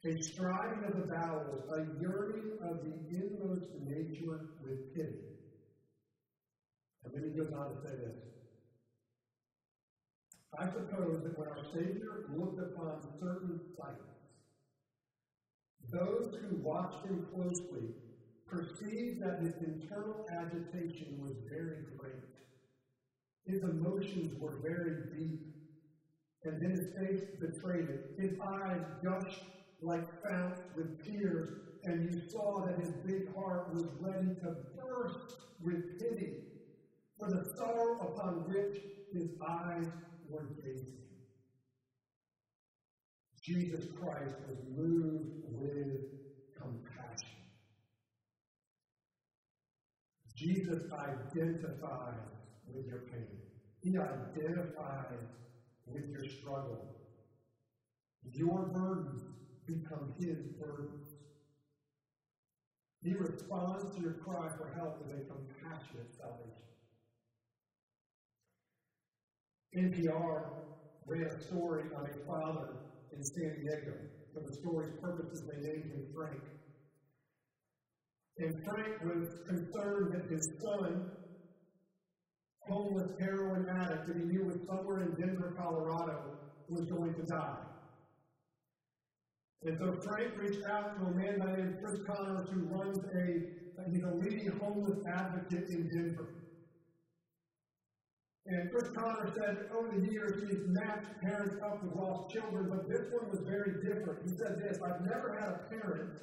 A 0.05 0.21
striving 0.21 0.83
of 0.85 0.95
the 0.95 1.07
bowels, 1.07 1.63
a 1.71 2.01
yearning 2.01 2.57
of 2.63 2.79
the 2.83 2.93
inmost 3.09 3.67
nature 3.85 4.49
with 4.63 4.93
pity. 4.95 5.29
And 7.03 7.13
then 7.13 7.23
he 7.31 7.37
goes 7.37 7.51
on 7.53 7.69
to 7.69 7.81
say 7.81 7.95
this. 7.95 8.15
I 10.57 10.65
suppose 10.67 11.21
that 11.23 11.37
when 11.37 11.47
our 11.49 11.63
Savior 11.73 12.25
looked 12.35 12.59
upon 12.59 13.01
certain 13.19 13.59
sights, 13.77 14.19
those 15.91 16.33
who 16.41 16.55
watched 16.57 17.05
him 17.05 17.25
closely 17.33 17.93
perceived 18.47 19.21
that 19.21 19.39
his 19.41 19.53
internal 19.61 20.25
agitation 20.31 21.19
was 21.21 21.33
very 21.49 21.83
great. 21.97 22.13
His 23.45 23.63
emotions 23.63 24.39
were 24.39 24.59
very 24.61 25.03
deep. 25.17 25.39
And 26.43 26.61
then 26.61 26.71
his 26.71 26.93
face 26.97 27.23
betrayed 27.39 27.89
it. 27.89 28.11
His 28.17 28.39
eyes 28.39 28.81
gushed 29.03 29.43
like 29.81 30.05
founts 30.23 30.61
with 30.75 31.03
tears, 31.05 31.49
and 31.83 32.03
you 32.03 32.29
saw 32.29 32.65
that 32.65 32.79
his 32.79 32.91
big 33.05 33.33
heart 33.35 33.73
was 33.73 33.85
ready 33.99 34.35
to 34.41 34.55
burst 34.75 35.35
with 35.61 35.99
pity 35.99 36.33
for 37.17 37.29
the 37.29 37.53
sorrow 37.57 37.99
upon 37.99 38.49
which 38.49 38.81
his 39.13 39.29
eyes 39.45 39.87
were 40.29 40.47
gazing. 40.63 40.99
Jesus 43.41 43.85
Christ 43.99 44.35
was 44.47 44.59
moved 44.75 45.43
with 45.47 46.01
compassion. 46.55 47.39
Jesus 50.35 50.83
identifies 50.93 52.38
with 52.75 52.87
your 52.87 52.99
pain. 53.11 53.27
He 53.81 53.97
identifies 53.97 55.27
with 55.85 56.09
your 56.09 56.25
struggle. 56.29 56.95
Your 58.33 58.63
burdens 58.67 59.23
become 59.65 60.13
his 60.19 60.37
burdens. 60.59 61.07
He 63.01 63.13
responds 63.13 63.95
to 63.95 64.01
your 64.01 64.13
cry 64.13 64.49
for 64.57 64.73
help 64.75 64.99
with 64.99 65.15
a 65.15 65.23
compassionate 65.23 66.13
salvation. 66.17 66.59
NPR 69.75 70.45
ran 71.05 71.27
a 71.27 71.41
story 71.43 71.83
on 71.95 72.05
a 72.05 72.25
father 72.25 72.69
in 73.15 73.23
San 73.23 73.61
Diego. 73.61 73.93
For 74.33 74.41
the 74.41 74.53
story's 74.53 74.91
purposes, 75.01 75.43
they 75.47 75.61
named 75.61 75.85
him 75.85 76.05
Frank. 76.13 76.41
And 78.37 78.63
Frank 78.63 79.03
was 79.03 79.27
concerned 79.47 80.13
that 80.13 80.31
his 80.31 80.49
son, 80.61 81.11
homeless 82.69 83.11
heroin 83.19 83.67
addict 83.69 84.07
that 84.07 84.15
he 84.15 84.23
knew 84.23 84.45
was 84.45 84.57
somewhere 84.67 85.01
in 85.01 85.11
Denver, 85.19 85.53
Colorado, 85.57 86.37
was 86.69 86.85
going 86.85 87.13
to 87.15 87.23
die. 87.23 87.57
And 89.63 89.77
so 89.77 89.99
Frank 90.07 90.37
reached 90.37 90.65
out 90.69 90.95
to 90.97 91.05
a 91.05 91.11
man 91.11 91.39
by 91.39 91.47
the 91.47 91.57
name 91.57 91.73
of 91.73 91.83
Chris 91.83 91.99
Connors 92.07 92.49
who 92.49 92.61
runs 92.67 92.97
a, 93.13 93.91
he's 93.91 94.03
a 94.03 94.15
leading 94.15 94.47
homeless 94.61 95.03
advocate 95.05 95.67
in 95.69 95.89
Denver. 95.89 96.29
And 98.45 98.71
Chris 98.71 98.89
Connor 98.95 99.31
said 99.35 99.69
over 99.77 99.99
the 99.99 100.11
years 100.11 100.41
he's 100.41 100.63
matched 100.67 101.11
parents 101.21 101.55
up 101.63 101.83
with 101.83 101.93
lost 101.93 102.33
children, 102.33 102.69
but 102.69 102.87
this 102.87 103.05
one 103.11 103.29
was 103.29 103.41
very 103.45 103.73
different. 103.83 104.23
He 104.23 104.29
said 104.29 104.57
this 104.57 104.79
I've 104.81 105.01
never 105.01 105.37
had 105.39 105.49
a 105.49 105.59
parent 105.69 106.17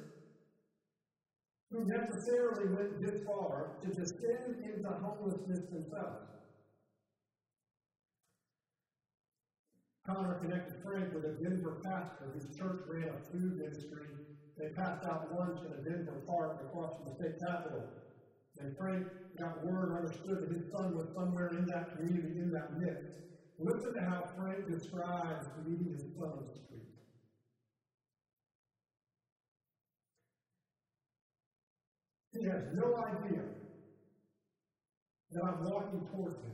who 1.71 1.85
necessarily 1.85 2.73
went 2.73 3.01
this 3.01 3.21
far 3.25 3.77
to 3.83 3.87
descend 3.89 4.63
into 4.63 4.89
homelessness 4.89 5.59
themselves. 5.69 6.36
Connor 10.07 10.39
connected 10.39 10.73
Frank 10.81 11.11
with 11.11 11.27
a 11.27 11.35
Denver 11.35 11.75
pastor 11.83 12.31
whose 12.31 12.47
church 12.55 12.79
ran 12.87 13.11
a 13.11 13.19
food 13.27 13.51
ministry. 13.59 14.07
They 14.55 14.71
passed 14.79 15.03
out 15.03 15.27
lunch 15.27 15.59
in 15.67 15.71
a 15.75 15.83
Denver 15.83 16.15
park 16.25 16.55
across 16.63 16.95
from 16.95 17.05
the 17.05 17.13
state 17.19 17.35
capitol. 17.43 17.83
And 18.57 18.71
Frank 18.79 19.03
got 19.37 19.51
word 19.59 19.91
understood 19.91 20.39
that 20.39 20.49
his 20.49 20.63
son 20.71 20.95
was 20.95 21.05
somewhere 21.13 21.51
in 21.51 21.65
that 21.67 21.83
community, 21.91 22.39
in 22.39 22.49
that 22.55 22.71
midst. 22.71 23.19
Listen 23.59 23.91
to 23.99 24.03
how 24.07 24.23
Frank 24.33 24.63
describes 24.65 25.43
meeting 25.59 25.91
his 25.91 26.07
son 26.15 26.31
on 26.31 26.39
the 26.39 26.55
street. 26.63 26.87
He 32.31 32.41
has 32.47 32.63
no 32.71 32.87
idea 33.11 33.43
that 35.31 35.43
I'm 35.43 35.59
walking 35.59 36.01
towards 36.11 36.39
him. 36.41 36.53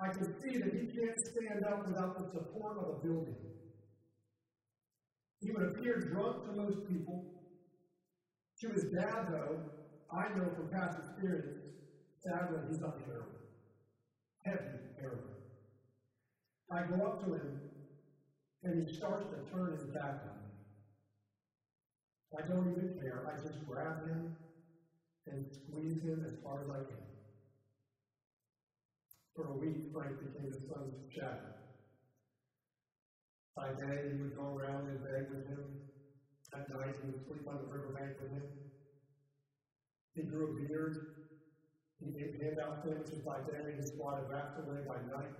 I 0.00 0.08
can 0.08 0.24
see 0.42 0.58
that 0.58 0.72
he 0.74 0.86
can't 0.90 1.18
stand 1.22 1.64
up 1.64 1.86
without 1.86 2.18
the 2.18 2.26
support 2.32 2.78
of 2.78 2.98
a 2.98 3.06
building. 3.06 3.36
He 5.40 5.50
would 5.52 5.70
appear 5.70 6.00
drunk 6.12 6.44
to 6.46 6.52
most 6.52 6.88
people. 6.88 7.22
To 8.60 8.68
his 8.70 8.84
dad, 8.90 9.28
though, 9.30 9.60
I 10.10 10.28
know 10.34 10.50
from 10.56 10.70
past 10.70 10.98
experience, 10.98 11.58
sadly, 12.24 12.58
he's 12.70 12.82
on 12.82 12.94
heroin. 13.06 13.44
Heavy 14.44 14.78
heroin. 14.98 15.34
I 16.72 16.82
go 16.82 17.06
up 17.06 17.20
to 17.24 17.34
him, 17.34 17.60
and 18.62 18.88
he 18.88 18.96
starts 18.96 19.26
to 19.30 19.52
turn 19.52 19.72
his 19.72 19.84
back 19.92 20.22
on 20.26 20.36
me. 20.42 20.54
I 22.36 22.48
don't 22.48 22.70
even 22.72 22.98
care. 23.00 23.26
I 23.30 23.36
just 23.36 23.64
grab 23.66 24.08
him 24.08 24.34
and 25.26 25.46
squeeze 25.52 26.02
him 26.02 26.24
as 26.26 26.34
hard 26.42 26.64
as 26.64 26.70
I 26.70 26.82
can. 26.88 27.13
For 29.34 29.46
a 29.50 29.56
week, 29.58 29.78
Frank 29.92 30.14
became 30.18 30.46
his 30.46 30.62
son's 30.70 30.94
shadow. 31.10 31.50
By 33.56 33.68
day, 33.70 34.06
he 34.06 34.14
would 34.18 34.34
go 34.34 34.54
around 34.54 34.86
in 34.86 34.98
bed 35.02 35.26
with 35.30 35.42
him. 35.46 35.62
At 36.54 36.68
night, 36.70 36.94
he 36.98 37.06
would 37.06 37.18
sleep 37.26 37.42
on 37.48 37.58
the 37.58 37.66
riverbank 37.66 38.14
with 38.18 38.30
him. 38.30 38.46
He 40.14 40.22
grew 40.22 40.46
a 40.46 40.54
beard. 40.54 40.94
He 41.98 42.06
ate 42.06 42.30
handout 42.42 42.78
sandwiches 42.82 43.20
by 43.26 43.38
day. 43.42 43.74
He 43.74 43.82
wrapped 44.30 44.56
away 44.58 44.78
by 44.86 44.98
night. 45.02 45.34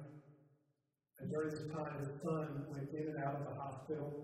And 1.20 1.30
during 1.30 1.50
this 1.50 1.66
time, 1.70 1.98
his 1.98 2.10
son 2.22 2.58
went 2.66 2.86
in 2.92 3.06
and 3.06 3.18
out 3.22 3.34
of 3.38 3.44
the 3.44 3.54
hospital, 3.54 4.18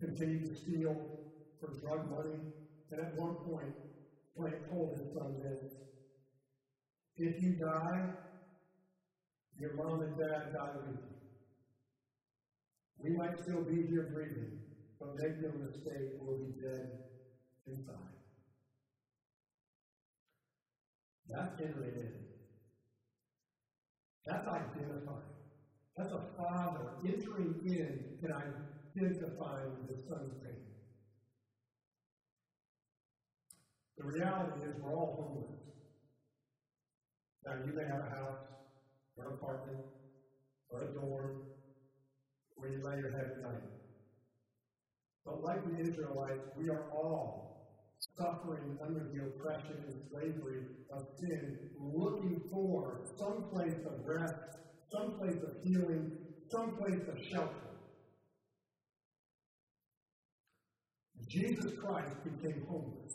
continued 0.00 0.46
to 0.46 0.54
steal 0.54 1.04
for 1.60 1.68
drug 1.80 2.00
money, 2.08 2.40
and 2.90 3.00
at 3.00 3.12
one 3.12 3.34
point, 3.44 3.68
Frank 4.36 4.56
told 4.68 4.92
his 4.92 5.04
son 5.12 5.36
this 5.40 5.58
If 7.20 7.42
you 7.42 7.54
die, 7.54 8.10
your 9.58 9.74
mom 9.74 10.02
and 10.02 10.16
dad 10.16 10.52
die 10.52 10.70
with 10.76 10.94
you. 10.94 10.98
We 13.00 13.16
might 13.16 13.36
still 13.42 13.62
be 13.62 13.86
here 13.88 14.08
breathing, 14.14 14.60
but 15.00 15.16
make 15.18 15.42
no 15.42 15.50
mistake, 15.58 16.14
we'll 16.20 16.38
be 16.38 16.52
dead 16.62 16.90
inside. 17.66 18.14
That's 21.28 21.60
entering 21.60 21.96
in. 21.96 22.12
That's 24.24 24.46
identifying. 24.46 25.34
That's 25.96 26.12
a 26.12 26.22
father 26.36 26.90
entering 27.04 27.54
in 27.64 28.16
and 28.22 28.32
identifying 28.32 29.72
with 29.80 29.88
the 29.88 30.02
son's 30.08 30.34
pain. 30.44 30.62
The 33.96 34.04
reality 34.04 34.68
is 34.68 34.76
we're 34.80 34.94
all 34.94 35.16
homeless. 35.18 35.58
You 37.66 37.72
may 37.74 37.84
have 37.84 38.00
a 38.00 38.10
house, 38.10 38.44
or 39.16 39.26
an 39.26 39.32
apartment, 39.34 39.80
or 40.70 40.82
a 40.82 40.92
dorm, 40.92 41.42
where 42.56 42.70
you 42.70 42.82
lay 42.84 42.98
your 42.98 43.12
head 43.12 43.32
at 43.36 43.42
night. 43.42 43.62
But 45.24 45.42
like 45.42 45.64
the 45.64 45.80
Israelites, 45.80 46.46
we 46.56 46.68
are 46.68 46.90
all 46.92 47.48
suffering 48.18 48.78
under 48.84 49.00
the 49.12 49.24
oppression 49.24 49.76
and 49.86 50.02
slavery 50.10 50.62
of 50.92 51.06
sin, 51.18 51.58
looking 51.80 52.40
for 52.50 53.00
some 53.18 53.44
place 53.52 53.78
of 53.86 54.04
rest, 54.04 54.34
some 54.92 55.18
place 55.18 55.42
of 55.42 55.62
healing, 55.62 56.12
some 56.50 56.76
place 56.76 57.00
of 57.08 57.16
shelter. 57.30 57.68
Jesus 61.26 61.72
Christ 61.78 62.14
became 62.24 62.64
homeless. 62.68 63.07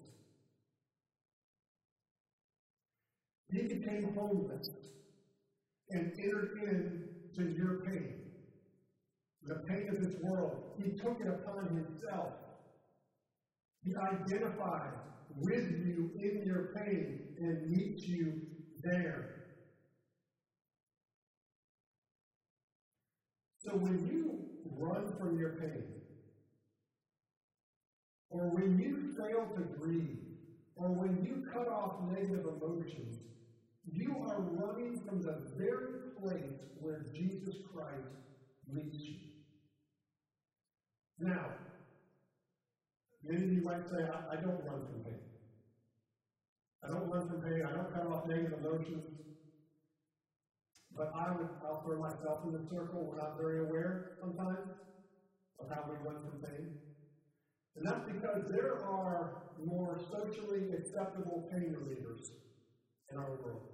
He 3.54 3.62
became 3.62 4.16
homeless 4.16 4.68
and 5.92 6.12
entered 6.20 6.50
into 7.38 7.52
your 7.52 7.86
pain, 7.86 8.16
the 9.44 9.56
pain 9.68 9.90
of 9.90 10.04
this 10.04 10.16
world. 10.24 10.74
He 10.82 10.98
took 10.98 11.20
it 11.22 11.28
upon 11.28 11.68
himself. 11.68 12.34
He 13.84 13.94
identified 13.96 14.94
with 15.38 15.70
you 15.70 16.10
in 16.20 16.42
your 16.48 16.74
pain 16.76 17.20
and 17.38 17.70
meets 17.70 18.08
you 18.08 18.42
there. 18.82 19.30
So 23.60 23.76
when 23.76 24.04
you 24.04 24.46
run 24.80 25.16
from 25.20 25.38
your 25.38 25.58
pain, 25.60 25.84
or 28.32 28.50
when 28.56 28.80
you 28.80 29.14
fail 29.16 29.48
to 29.56 29.62
grieve, 29.80 30.18
or 30.76 30.90
when 30.90 31.24
you 31.24 31.46
cut 31.54 31.68
off 31.68 32.02
negative 32.10 32.46
emotions, 32.46 33.20
you 33.94 34.18
are 34.28 34.42
running 34.42 35.00
from 35.06 35.22
the 35.22 35.38
very 35.56 36.12
place 36.20 36.60
where 36.80 37.06
Jesus 37.14 37.56
Christ 37.74 38.10
meets 38.72 38.98
you. 38.98 39.18
Now, 41.20 41.46
many 43.24 43.46
of 43.46 43.54
you 43.54 43.62
might 43.62 43.88
say, 43.90 44.04
I, 44.04 44.34
I 44.34 44.36
don't 44.36 44.64
run 44.66 44.82
from 44.88 45.04
pain. 45.06 45.20
I 46.84 46.88
don't 46.88 47.08
run 47.10 47.28
from 47.28 47.42
pain. 47.42 47.62
I 47.68 47.72
don't 47.72 47.94
cut 47.94 48.08
off 48.08 48.28
negative 48.28 48.60
emotions. 48.60 49.06
But 50.96 51.12
I 51.16 51.32
would, 51.32 51.50
I'll 51.66 51.82
throw 51.84 52.00
myself 52.00 52.40
in 52.46 52.52
the 52.52 52.68
circle. 52.70 53.06
We're 53.06 53.18
not 53.18 53.38
very 53.38 53.60
aware 53.60 54.18
sometimes 54.20 54.70
of 55.60 55.70
how 55.70 55.86
we 55.88 55.96
run 56.06 56.18
from 56.22 56.42
pain. 56.42 56.78
And 57.76 57.88
that's 57.88 58.06
because 58.12 58.52
there 58.52 58.84
are 58.86 59.44
more 59.64 60.00
socially 60.12 60.74
acceptable 60.74 61.50
pain 61.52 61.76
relievers 61.80 62.30
in 63.12 63.18
our 63.18 63.32
world. 63.44 63.73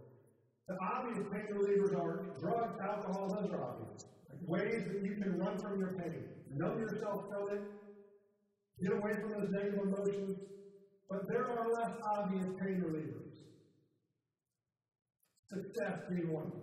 The 0.70 0.78
obvious 0.86 1.18
pain 1.34 1.50
relievers 1.50 1.98
are 1.98 2.22
drugs, 2.38 2.78
alcohol, 2.78 3.26
those 3.34 3.50
are 3.50 3.64
obvious. 3.74 3.90
Ways 4.46 4.86
that 4.86 5.02
you 5.02 5.14
can 5.18 5.34
run 5.42 5.58
from 5.58 5.80
your 5.80 5.90
pain. 5.98 6.22
Numb 6.46 6.78
yourself 6.78 7.26
from 7.26 7.50
it. 7.50 7.62
Get 8.78 8.94
away 8.94 9.14
from 9.20 9.32
those 9.34 9.50
negative 9.50 9.82
emotions. 9.82 10.38
But 11.10 11.26
there 11.28 11.42
are 11.42 11.66
less 11.74 11.94
obvious 12.16 12.46
pain 12.62 12.78
relievers. 12.86 13.34
Success 15.50 15.98
being 16.08 16.30
one. 16.32 16.54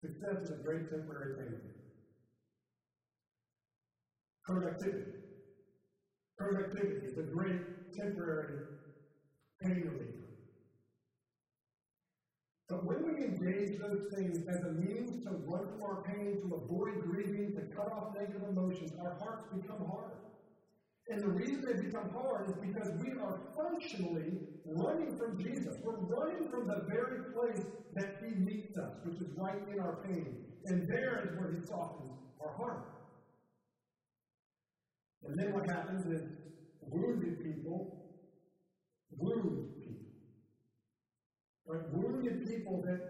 Success 0.00 0.36
is 0.40 0.50
a 0.56 0.62
great 0.64 0.88
temporary 0.88 1.34
pain 1.36 1.60
Productivity. 4.46 5.12
Productivity 6.38 7.04
is 7.04 7.16
a 7.18 7.26
great 7.28 7.60
temporary 7.92 8.56
pain 9.60 9.82
reliever. 9.84 10.25
But 12.68 12.84
when 12.84 13.06
we 13.06 13.24
engage 13.24 13.78
those 13.78 14.10
things 14.14 14.38
as 14.48 14.60
a 14.64 14.72
means 14.72 15.24
to 15.24 15.30
run 15.46 15.68
from 15.70 15.82
our 15.82 16.02
pain, 16.02 16.42
to 16.42 16.54
avoid 16.56 17.00
grieving, 17.06 17.54
to 17.54 17.62
cut 17.76 17.92
off 17.92 18.14
negative 18.18 18.42
emotions, 18.48 18.92
our 19.00 19.14
hearts 19.20 19.44
become 19.54 19.86
hard. 19.86 20.18
And 21.08 21.22
the 21.22 21.28
reason 21.28 21.62
they 21.64 21.80
become 21.86 22.10
hard 22.10 22.50
is 22.50 22.56
because 22.56 22.90
we 22.98 23.12
are 23.22 23.38
functionally 23.54 24.40
running 24.66 25.16
from 25.16 25.38
Jesus. 25.38 25.76
We're 25.84 25.94
running 25.94 26.48
from 26.50 26.66
the 26.66 26.82
very 26.90 27.30
place 27.32 27.64
that 27.94 28.16
He 28.20 28.34
meets 28.34 28.76
us, 28.76 28.98
which 29.04 29.20
is 29.20 29.28
right 29.36 29.62
in 29.72 29.78
our 29.78 30.02
pain. 30.02 30.26
And 30.64 30.88
there 30.88 31.22
is 31.22 31.38
where 31.38 31.52
He 31.52 31.64
softens 31.64 32.18
our 32.42 32.52
heart. 32.56 32.88
And 35.22 35.38
then 35.38 35.52
what 35.52 35.70
happens 35.70 36.04
is 36.06 36.22
wounded 36.80 37.44
people 37.44 38.06
wound. 39.18 39.85
Right? 41.66 41.82
Wounded 41.92 42.46
people 42.46 42.82
that 42.86 43.00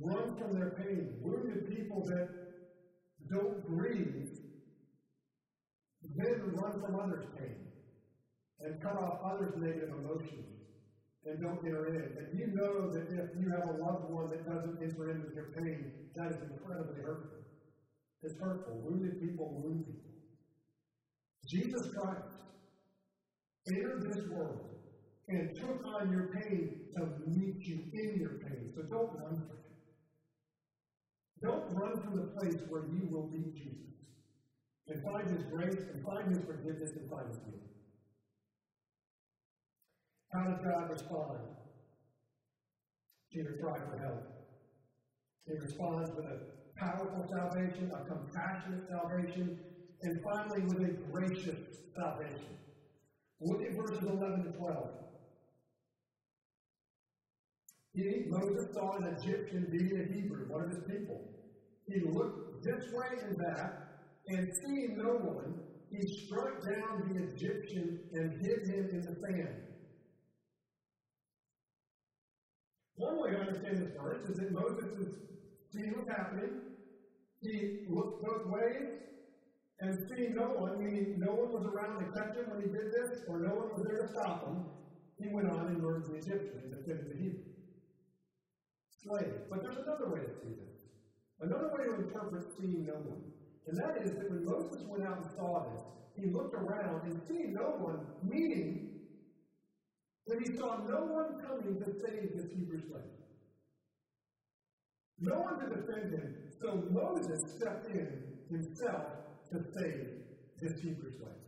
run 0.00 0.36
from 0.36 0.54
their 0.58 0.70
pain, 0.70 1.18
wounded 1.22 1.76
people 1.76 2.04
that 2.06 2.28
don't 3.30 3.64
grieve 3.66 4.16
then 6.16 6.52
run 6.56 6.72
from 6.80 6.96
others' 6.98 7.26
pain 7.38 7.56
and 8.60 8.80
cut 8.80 8.96
off 8.96 9.20
others' 9.24 9.52
negative 9.58 9.90
emotions 9.90 10.48
and 11.24 11.42
don't 11.42 11.60
enter 11.66 11.86
in. 11.88 12.08
And 12.16 12.38
you 12.38 12.46
know 12.54 12.90
that 12.92 13.06
if 13.12 13.36
you 13.36 13.50
have 13.50 13.68
a 13.68 13.76
loved 13.84 14.08
one 14.08 14.30
that 14.30 14.46
doesn't 14.46 14.80
enter 14.80 15.10
into 15.10 15.34
your 15.34 15.52
pain, 15.52 15.92
that 16.14 16.32
is 16.32 16.38
incredibly 16.40 17.02
hurtful. 17.02 17.44
It's 18.22 18.38
hurtful. 18.40 18.80
Wounded 18.82 19.20
people 19.20 19.60
wound 19.62 19.84
people. 19.84 20.10
Jesus 21.46 21.92
Christ 21.94 22.32
entered 23.68 24.02
this 24.02 24.24
world 24.30 24.75
and 25.28 25.56
took 25.56 25.84
on 25.84 26.12
your 26.12 26.28
pain 26.28 26.80
to 26.96 27.02
meet 27.26 27.56
you 27.60 27.82
in 27.92 28.20
your 28.20 28.38
pain. 28.38 28.72
So 28.74 28.82
don't 28.82 29.12
run 29.18 29.36
from 29.36 29.50
it. 29.50 29.66
Don't 31.42 31.74
run 31.74 32.00
from 32.02 32.16
the 32.16 32.28
place 32.38 32.62
where 32.68 32.84
you 32.86 33.08
will 33.10 33.28
meet 33.28 33.54
Jesus 33.54 33.96
and 34.88 35.02
find 35.02 35.28
His 35.28 35.44
grace 35.50 35.82
and 35.92 36.04
find 36.04 36.28
His 36.34 36.44
forgiveness 36.44 36.92
and 36.96 37.10
find 37.10 37.28
His 37.28 37.38
healing. 37.44 37.60
How 40.32 40.44
does 40.50 40.60
God 40.64 40.90
respond 40.90 41.38
your 43.30 43.58
cry 43.60 43.78
for 43.78 43.98
help? 43.98 44.22
He 45.46 45.52
responds 45.58 46.10
with 46.16 46.24
a 46.24 46.38
powerful 46.78 47.26
salvation, 47.28 47.92
a 47.92 48.04
compassionate 48.08 48.88
salvation, 48.88 49.58
and 50.02 50.20
finally 50.22 50.62
with 50.62 50.78
a 50.78 50.92
gracious 51.12 51.60
salvation. 51.96 52.56
Look 53.40 53.62
at 53.62 53.76
verses 53.76 54.08
11 54.08 54.44
to 54.44 54.58
12. 54.58 55.05
He, 57.96 58.24
Moses 58.28 58.74
saw 58.74 58.96
an 58.96 59.16
Egyptian 59.16 59.68
beating 59.72 59.98
a 59.98 60.12
Hebrew, 60.12 60.44
one 60.52 60.64
of 60.64 60.70
his 60.70 60.84
people. 60.84 61.18
He 61.88 62.00
looked 62.04 62.62
this 62.62 62.84
way 62.92 63.24
and 63.26 63.36
that, 63.38 64.02
and 64.28 64.52
seeing 64.62 64.98
no 64.98 65.14
one, 65.14 65.54
he 65.90 66.06
struck 66.26 66.60
down 66.62 67.08
the 67.08 67.24
Egyptian 67.32 68.00
and 68.12 68.32
hid 68.42 68.68
him 68.68 68.90
in 68.92 69.00
the 69.00 69.16
sand. 69.16 69.62
One 72.96 73.22
way 73.22 73.30
to 73.30 73.38
understand 73.38 73.78
this 73.78 73.92
verse 73.98 74.28
is 74.28 74.36
that 74.40 74.52
Moses 74.52 74.92
is 75.00 75.14
seeing 75.72 75.94
what's 75.96 76.10
happening. 76.10 76.50
He 77.40 77.86
looked 77.88 78.22
both 78.22 78.46
ways 78.46 79.00
and 79.80 79.96
seeing 80.08 80.34
no 80.34 80.48
one, 80.48 80.84
meaning 80.84 81.16
no 81.16 81.32
one 81.32 81.52
was 81.52 81.64
around 81.64 82.04
to 82.04 82.12
catch 82.12 82.36
him 82.36 82.50
when 82.50 82.60
he 82.60 82.68
did 82.68 82.92
this, 82.92 83.20
or 83.26 83.40
no 83.40 83.54
one 83.54 83.68
was 83.72 83.86
there 83.88 84.06
to 84.06 84.08
stop 84.12 84.48
him, 84.48 84.64
he 85.18 85.28
went 85.32 85.48
on 85.48 85.68
and 85.68 85.78
murdered 85.82 86.04
the 86.10 86.16
Egyptian 86.16 86.60
and 86.62 86.76
defended 86.76 87.08
the 87.10 87.16
Hebrew. 87.16 87.55
But 89.08 89.62
there's 89.62 89.78
another 89.78 90.10
way 90.10 90.20
to 90.20 90.32
see 90.42 90.54
this. 90.58 90.74
Another 91.40 91.70
way 91.72 91.84
to 91.84 91.94
interpret 91.94 92.44
seeing 92.58 92.86
no 92.86 92.94
one. 92.94 93.22
And 93.66 93.76
that 93.78 94.02
is 94.02 94.12
that 94.12 94.30
when 94.30 94.44
Moses 94.44 94.82
went 94.88 95.04
out 95.04 95.18
and 95.18 95.26
saw 95.36 95.64
this, 95.70 95.82
he 96.16 96.30
looked 96.30 96.54
around 96.54 97.02
and 97.04 97.20
seeing 97.28 97.52
no 97.52 97.76
one, 97.78 98.00
meaning 98.22 98.90
that 100.26 100.38
he 100.40 100.56
saw 100.56 100.78
no 100.88 101.06
one 101.06 101.38
coming 101.46 101.78
to 101.78 101.86
save 102.02 102.34
this 102.34 102.50
Hebrew 102.54 102.80
slave. 102.88 103.02
No 105.18 105.40
one 105.40 105.60
to 105.60 105.66
defend 105.76 106.12
him. 106.12 106.34
So 106.60 106.82
Moses 106.90 107.40
stepped 107.56 107.86
in 107.86 108.22
himself 108.50 109.06
to 109.52 109.58
save 109.78 110.08
this 110.60 110.80
Hebrew 110.80 111.10
slave. 111.18 111.46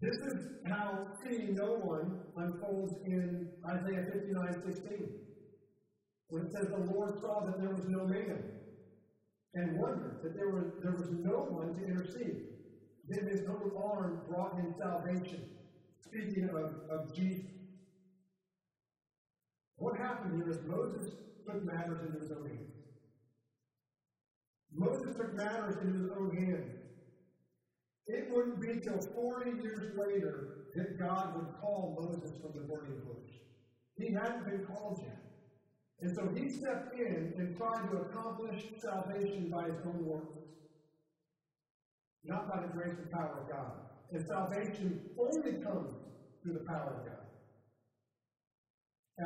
This 0.00 0.16
is 0.16 0.34
how 0.66 1.06
seeing 1.24 1.54
no 1.54 1.74
one 1.82 2.20
unfolds 2.36 2.94
in 3.04 3.48
Isaiah 3.68 4.06
59 4.12 4.62
16. 4.66 5.27
When 6.28 6.42
it 6.42 6.52
says, 6.52 6.66
The 6.68 6.92
Lord 6.92 7.12
saw 7.20 7.40
that 7.44 7.58
there 7.58 7.70
was 7.70 7.84
no 7.88 8.04
man, 8.04 8.44
and 9.54 9.76
wondered 9.76 10.18
that 10.22 10.34
there 10.34 10.48
was, 10.48 10.64
there 10.80 10.92
was 10.92 11.08
no 11.24 11.46
one 11.48 11.72
to 11.74 11.82
intercede. 11.86 12.44
Then 13.08 13.26
his 13.26 13.42
own 13.48 13.72
arm 13.76 14.20
brought 14.26 14.52
him 14.58 14.70
salvation. 14.78 15.44
Speaking 16.06 16.44
of, 16.44 16.68
of 16.90 17.14
Jesus. 17.14 17.44
What 19.76 19.96
happened 19.96 20.34
here 20.34 20.50
is 20.50 20.58
Moses 20.64 21.06
took 21.46 21.62
matters 21.64 22.00
into 22.02 22.18
his 22.18 22.30
own 22.30 22.44
hands. 22.46 22.74
Moses 24.72 25.14
took 25.16 25.32
matters 25.34 25.76
into 25.80 25.94
his 25.94 26.10
own 26.12 26.30
hands. 26.34 26.70
It 28.06 28.24
wouldn't 28.28 28.60
be 28.60 28.76
till 28.84 29.00
40 29.14 29.50
years 29.60 29.86
later 29.96 30.46
that 30.74 30.98
God 30.98 31.34
would 31.34 31.48
call 31.60 31.94
Moses 31.96 32.32
from 32.40 32.52
the 32.54 32.62
burning 32.62 33.00
bush. 33.04 33.30
He 33.96 34.12
hadn't 34.12 34.44
been 34.46 34.60
called 34.60 34.98
yet. 35.02 35.27
And 36.00 36.14
so 36.14 36.28
he 36.34 36.48
stepped 36.48 36.94
in 36.94 37.34
and 37.38 37.56
tried 37.56 37.90
to 37.90 37.96
accomplish 37.98 38.64
salvation 38.80 39.50
by 39.50 39.64
his 39.64 39.80
own 39.84 40.06
works, 40.06 40.38
not 42.24 42.48
by 42.48 42.62
the 42.62 42.68
grace 42.68 42.96
and 42.96 43.10
power 43.10 43.42
of 43.42 43.50
God. 43.50 43.72
And 44.12 44.24
salvation 44.26 45.00
only 45.18 45.62
comes 45.62 45.94
through 46.42 46.54
the 46.54 46.64
power 46.66 47.00
of 47.00 47.06
God. 47.06 47.18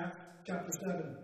Acts 0.02 0.20
chapter 0.46 0.72
7, 0.72 1.16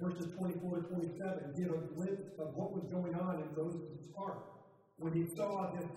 verses 0.00 0.32
24 0.36 0.80
to 0.80 0.88
27 0.88 1.54
give 1.56 1.70
a 1.70 1.94
glimpse 1.94 2.32
of 2.40 2.54
what 2.54 2.72
was 2.72 2.84
going 2.90 3.14
on 3.14 3.36
in 3.36 3.48
Moses' 3.56 3.98
heart 4.16 4.42
when 4.98 5.12
he 5.12 5.24
saw 5.36 5.70
this 5.78 5.88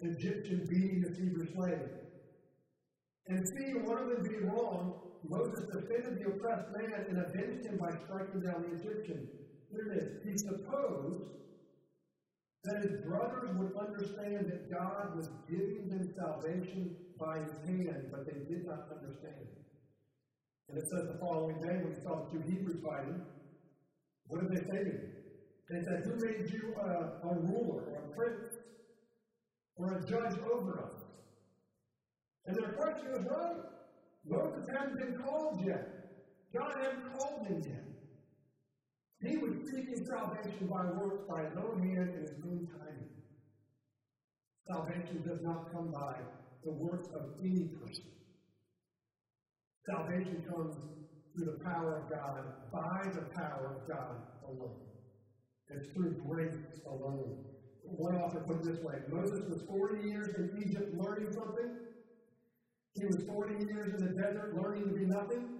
Egyptian 0.00 0.66
beating 0.68 1.00
this 1.00 1.16
Hebrew 1.16 1.46
slave. 1.54 2.07
And 3.28 3.46
seeing 3.46 3.84
one 3.84 3.98
of 3.98 4.08
them 4.08 4.22
be 4.22 4.38
wrong, 4.46 4.94
Moses 5.28 5.66
defended 5.66 6.18
the 6.18 6.28
oppressed 6.32 6.68
man 6.72 7.06
and 7.08 7.18
avenged 7.18 7.66
him 7.66 7.76
by 7.76 7.90
striking 8.04 8.40
down 8.40 8.64
the 8.64 8.80
Egyptian. 8.80 9.28
Here 9.70 9.92
it 9.92 10.02
is. 10.02 10.08
He 10.24 10.38
supposed 10.38 11.28
that 12.64 12.82
his 12.82 13.00
brothers 13.04 13.50
would 13.56 13.76
understand 13.76 14.50
that 14.50 14.70
God 14.70 15.14
was 15.16 15.28
giving 15.48 15.88
them 15.88 16.12
salvation 16.16 16.96
by 17.20 17.38
his 17.40 17.52
hand, 17.66 18.08
but 18.10 18.24
they 18.26 18.38
did 18.48 18.64
not 18.66 18.88
understand. 18.90 19.36
it. 19.44 19.58
And 20.70 20.78
it 20.78 20.84
says 20.88 21.08
the 21.12 21.18
following 21.18 21.60
day 21.60 21.76
when 21.82 21.94
he 21.94 22.00
saw 22.02 22.24
the 22.24 22.30
two 22.32 22.42
Hebrews 22.48 22.80
fighting, 22.84 23.20
what 24.26 24.40
did 24.40 24.50
they 24.52 24.64
say 24.68 24.84
to 24.84 24.90
him? 24.90 25.12
They 25.70 25.80
said, 25.84 26.04
Who 26.04 26.16
made 26.16 26.50
you 26.50 26.74
a, 26.80 27.28
a 27.28 27.34
ruler 27.34 27.84
or 27.92 28.04
a 28.10 28.16
prince 28.16 28.56
or 29.76 29.98
a 29.98 30.06
judge 30.06 30.38
over 30.52 30.80
us? 30.80 31.07
And 32.46 32.56
their 32.56 32.72
question 32.72 33.12
was 33.12 33.24
right. 33.26 33.64
Moses 34.24 34.66
hadn't 34.76 34.98
been 34.98 35.22
called 35.22 35.60
yet. 35.64 35.88
God 36.54 36.74
hadn't 36.82 37.12
called 37.12 37.46
him 37.46 37.62
yet. 37.64 37.84
He 39.20 39.36
was 39.36 39.52
seeking 39.70 40.04
salvation 40.06 40.68
by 40.68 40.84
works 40.92 41.24
by 41.28 41.44
his 41.44 41.56
own 41.56 41.82
hand 41.82 42.10
and 42.14 42.28
his 42.28 42.38
own 42.44 42.68
timing. 42.78 43.10
Salvation 44.70 45.22
does 45.26 45.40
not 45.42 45.72
come 45.72 45.90
by 45.90 46.14
the 46.64 46.72
works 46.72 47.08
of 47.14 47.34
any 47.42 47.68
person. 47.80 48.04
Salvation 49.86 50.44
comes 50.48 50.76
through 51.34 51.46
the 51.46 51.64
power 51.64 52.02
of 52.02 52.10
God, 52.10 52.44
by 52.72 53.10
the 53.14 53.24
power 53.34 53.76
of 53.76 53.88
God 53.88 54.16
alone. 54.46 54.88
It's 55.70 55.88
through 55.92 56.16
grace 56.26 56.56
alone. 56.86 57.44
One 57.82 58.16
author 58.16 58.40
put 58.46 58.56
it 58.56 58.64
this 58.64 58.84
way 58.84 58.96
Moses 59.10 59.40
was 59.48 59.62
40 59.62 60.08
years 60.08 60.28
in 60.36 60.62
Egypt 60.66 60.94
learning 60.94 61.32
something. 61.32 61.87
He 62.94 63.06
was 63.06 63.22
40 63.26 63.64
years 63.66 63.94
in 63.94 64.06
the 64.06 64.20
desert 64.20 64.54
learning 64.60 64.84
to 64.84 64.94
be 64.94 65.04
nothing. 65.04 65.58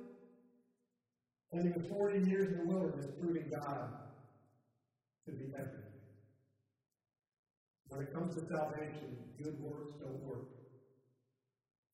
And 1.53 1.62
he 1.62 1.71
was 1.71 1.87
40 1.88 2.29
years 2.29 2.53
in 2.53 2.59
the 2.59 2.64
wilderness 2.64 3.07
proving 3.21 3.51
God 3.51 3.88
to 5.27 5.33
be 5.33 5.45
everything. 5.55 5.88
When 7.88 8.03
it 8.03 8.12
comes 8.12 8.35
to 8.35 8.47
salvation, 8.47 9.17
good 9.43 9.59
works 9.61 9.95
don't 10.01 10.23
work. 10.25 10.49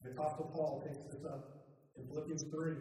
The 0.03 0.11
Apostle 0.11 0.51
Paul 0.55 0.83
takes 0.85 0.99
this 1.11 1.25
up 1.25 1.67
in 1.97 2.07
Philippians 2.09 2.45
3, 2.51 2.75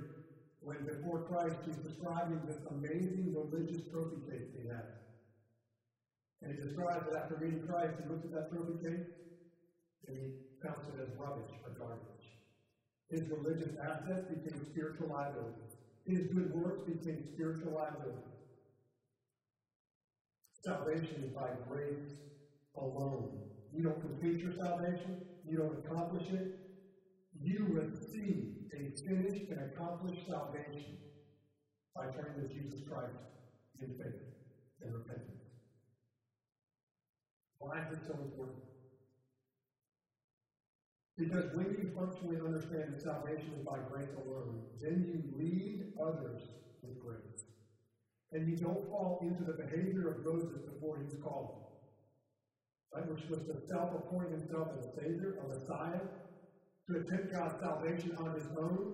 when 0.62 0.86
before 0.86 1.22
Christ 1.24 1.58
he's 1.66 1.78
describing 1.78 2.42
this 2.48 2.58
amazing 2.72 3.36
religious 3.36 3.88
trophy 3.92 4.18
case 4.30 4.50
he 4.60 4.68
had. 4.68 5.04
And 6.42 6.56
he 6.56 6.62
describes 6.62 7.06
that 7.10 7.22
after 7.22 7.38
meeting 7.38 7.64
Christ, 7.68 7.94
he 8.02 8.10
looks 8.10 8.26
at 8.26 8.32
that 8.32 8.50
trophy 8.50 8.76
case 8.84 9.08
and 10.08 10.18
he 10.18 10.34
counts 10.66 10.88
it 10.90 11.00
as 11.00 11.08
rubbish 11.18 11.52
or 11.64 11.72
garbage. 11.78 12.13
His 13.14 13.30
religious 13.30 13.78
assets 13.78 14.26
became 14.26 14.66
spiritual 14.72 15.10
liabilities. 15.14 15.78
His 16.04 16.34
good 16.34 16.52
works 16.52 16.82
became 16.82 17.22
spiritual 17.36 17.74
liabilities. 17.78 18.34
Salvation 20.66 21.22
is 21.22 21.30
by 21.38 21.50
grace 21.70 22.10
alone. 22.76 23.44
You 23.72 23.84
don't 23.84 24.02
complete 24.02 24.42
your 24.42 24.54
salvation. 24.58 25.22
You 25.46 25.58
don't 25.58 25.86
accomplish 25.86 26.28
it. 26.32 26.58
You 27.40 27.68
receive 27.70 28.50
a 28.74 28.82
finished 29.06 29.46
and 29.52 29.60
accomplished 29.72 30.26
salvation 30.28 30.98
by 31.96 32.06
turning 32.18 32.48
to 32.48 32.52
Jesus 32.52 32.82
Christ 32.90 33.14
in 33.80 33.90
faith 33.90 34.26
and 34.82 34.92
repentance. 34.92 35.38
Why 37.60 37.78
is 37.78 37.94
it 37.94 38.08
so 38.08 38.14
important? 38.26 38.73
Because 41.18 41.54
when 41.54 41.68
you 41.78 41.92
functionally 41.96 42.38
understand 42.38 42.94
that 42.94 43.02
salvation 43.02 43.54
is 43.58 43.64
by 43.66 43.78
grace 43.92 44.10
alone, 44.26 44.64
then 44.82 45.06
you 45.08 45.38
lead 45.38 45.94
others 46.02 46.42
with 46.82 47.00
grace. 47.00 47.46
And 48.32 48.50
you 48.50 48.58
don't 48.58 48.90
fall 48.90 49.20
into 49.22 49.44
the 49.44 49.54
behavior 49.54 50.10
of 50.10 50.26
Moses 50.26 50.62
before 50.62 50.98
he 50.98 51.04
was 51.04 51.16
called. 51.24 51.66
Right? 52.94 53.08
Which 53.08 53.30
was 53.30 53.40
to 53.46 53.68
self 53.68 53.94
appoint 53.94 54.32
himself 54.32 54.70
as 54.80 54.86
a 54.88 54.92
Savior, 54.96 55.38
a 55.44 55.48
Messiah, 55.48 56.02
to 56.88 56.98
attempt 56.98 57.34
God's 57.34 57.60
salvation 57.60 58.16
on 58.18 58.34
his 58.34 58.48
own. 58.58 58.94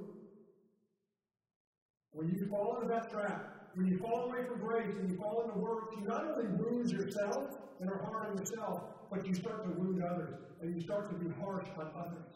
When 2.11 2.27
you 2.27 2.47
fall 2.47 2.81
into 2.81 2.93
that 2.93 3.11
trap, 3.11 3.58
when 3.75 3.87
you 3.87 3.97
fall 3.99 4.29
away 4.29 4.45
from 4.45 4.59
grace 4.59 4.95
and 4.99 5.09
you 5.09 5.17
fall 5.17 5.43
into 5.43 5.59
works, 5.59 5.95
you 5.97 6.07
not 6.07 6.25
only 6.25 6.47
wound 6.47 6.91
yourself, 6.91 7.57
and 7.79 7.89
are 7.89 8.03
hard 8.03 8.29
on 8.29 8.37
yourself, 8.37 8.81
but 9.09 9.25
you 9.25 9.33
start 9.33 9.63
to 9.63 9.71
wound 9.79 10.03
others 10.03 10.35
and 10.61 10.75
you 10.75 10.81
start 10.81 11.09
to 11.09 11.15
be 11.15 11.31
harsh 11.41 11.67
on 11.77 11.89
others. 11.97 12.27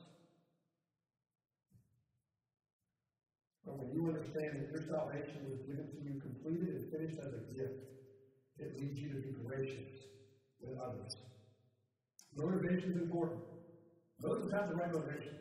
But 3.66 3.80
when 3.80 3.92
you 3.92 4.08
understand 4.08 4.60
that 4.60 4.72
your 4.72 4.84
salvation 4.88 5.48
was 5.50 5.60
given 5.68 5.88
to 5.88 6.00
you 6.04 6.20
completed 6.20 6.70
and 6.70 6.92
finished 6.92 7.20
as 7.20 7.34
a 7.34 7.44
gift, 7.54 7.80
it 8.60 8.80
leads 8.80 9.00
you 9.00 9.10
to 9.10 9.20
be 9.20 9.34
gracious 9.46 10.08
with 10.62 10.78
others. 10.80 11.16
Motivation 12.36 12.92
is 12.94 13.02
important. 13.02 13.42
Moses 14.22 14.52
had 14.52 14.70
the 14.70 14.76
right 14.76 14.92
motivation, 14.92 15.36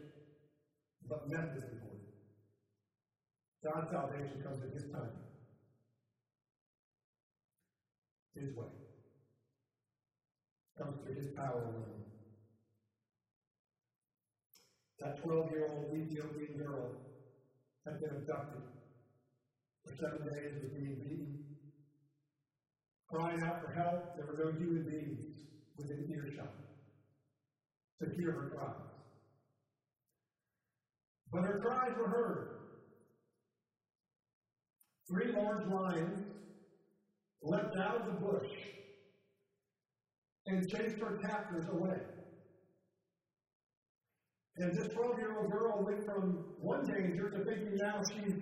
but 1.09 1.28
method 1.28 1.57
is 1.59 1.64
important. 1.64 2.02
God's 3.62 3.90
salvation 3.90 4.42
comes 4.42 4.62
at 4.62 4.72
His 4.74 4.90
time, 4.90 5.11
His 8.35 8.49
way 8.57 8.73
comes 10.79 10.97
through 11.01 11.14
his 11.14 11.29
power 11.37 11.61
alone. 11.68 12.01
That 15.01 15.12
12 15.21 15.49
year 15.49 15.64
old 15.68 15.92
Ethiopian 15.92 16.57
girl 16.57 16.97
had 17.85 18.01
been 18.01 18.11
abducted. 18.11 18.62
For 19.85 19.92
seven 20.01 20.23
days 20.23 20.53
was 20.57 20.71
being 20.73 20.97
beaten. 20.97 21.29
Crying 23.11 23.40
out 23.45 23.59
for 23.61 23.68
help, 23.68 24.01
there 24.16 24.25
were 24.25 24.38
no 24.38 24.49
human 24.57 24.85
beings 24.87 25.21
within 25.77 26.01
earshot 26.09 26.55
to 28.01 28.07
hear 28.16 28.31
her 28.33 28.47
cries. 28.49 28.88
But 31.31 31.45
her 31.45 31.57
cries 31.61 31.92
were 31.97 32.09
heard. 32.09 32.47
Three 35.09 35.29
large 35.29 35.64
lions 35.66 36.16
leapt 37.42 37.76
out 37.76 38.00
of 38.00 38.07
the 38.07 38.20
bush 38.20 38.50
and 40.46 40.68
chased 40.68 40.98
her 40.98 41.18
captors 41.22 41.66
away. 41.68 41.98
And 44.57 44.76
this 44.76 44.92
12 44.92 45.18
year 45.18 45.38
old 45.38 45.50
girl 45.50 45.85
went 45.85 46.05
from 46.05 46.44
one 46.61 46.87
danger 46.87 47.31
to 47.31 47.44
thinking 47.44 47.76
now 47.76 48.02
she's 48.05 48.35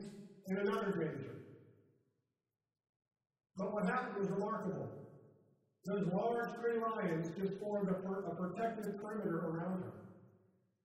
in 0.46 0.58
another 0.58 0.92
danger. 0.92 1.36
But 3.56 3.72
what 3.72 3.84
happened 3.84 4.16
was 4.18 4.30
remarkable. 4.30 4.88
Those 5.84 6.06
large 6.12 6.54
gray 6.60 6.78
lions 6.78 7.30
just 7.38 7.58
formed 7.60 7.88
a, 7.88 7.94
a 7.94 8.34
protective 8.34 9.00
perimeter 9.00 9.46
around 9.46 9.82
her. 9.82 9.92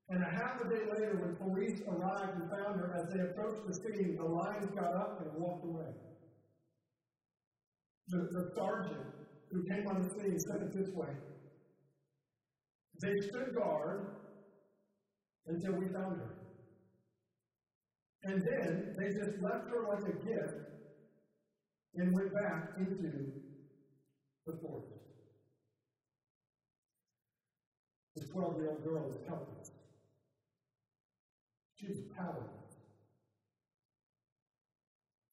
And 0.09 0.23
a 0.23 0.29
half 0.29 0.61
a 0.61 0.69
day 0.69 0.85
later, 0.91 1.17
when 1.19 1.35
police 1.35 1.81
arrived 1.87 2.39
and 2.39 2.49
found 2.49 2.79
her, 2.79 2.93
as 2.95 3.11
they 3.11 3.21
approached 3.21 3.65
the 3.67 3.73
scene, 3.73 4.15
the 4.15 4.23
lions 4.23 4.69
got 4.75 4.93
up 4.93 5.19
and 5.21 5.41
walked 5.41 5.65
away. 5.65 5.89
The, 8.07 8.17
the 8.17 8.51
sergeant 8.55 9.07
who 9.51 9.63
came 9.63 9.87
on 9.87 10.03
the 10.03 10.09
scene 10.09 10.39
said 10.39 10.61
it 10.61 10.73
this 10.73 10.93
way 10.93 11.09
They 13.01 13.13
stood 13.27 13.55
guard 13.55 14.07
until 15.47 15.73
we 15.73 15.85
found 15.87 16.17
her. 16.17 16.35
And 18.23 18.41
then 18.41 18.95
they 18.97 19.07
just 19.09 19.41
left 19.41 19.69
her 19.69 19.87
like 19.87 20.03
a 20.03 20.17
gift 20.17 20.65
and 21.95 22.13
went 22.13 22.33
back 22.33 22.73
into 22.77 23.31
the 24.45 24.53
forest. 24.61 25.05
This 28.15 28.29
12 28.29 28.57
year 28.57 28.69
old 28.69 28.83
girl 28.83 29.03
was 29.09 29.21
helpless. 29.27 29.71
She 31.75 31.87
was 31.87 31.99
powerless 32.15 32.65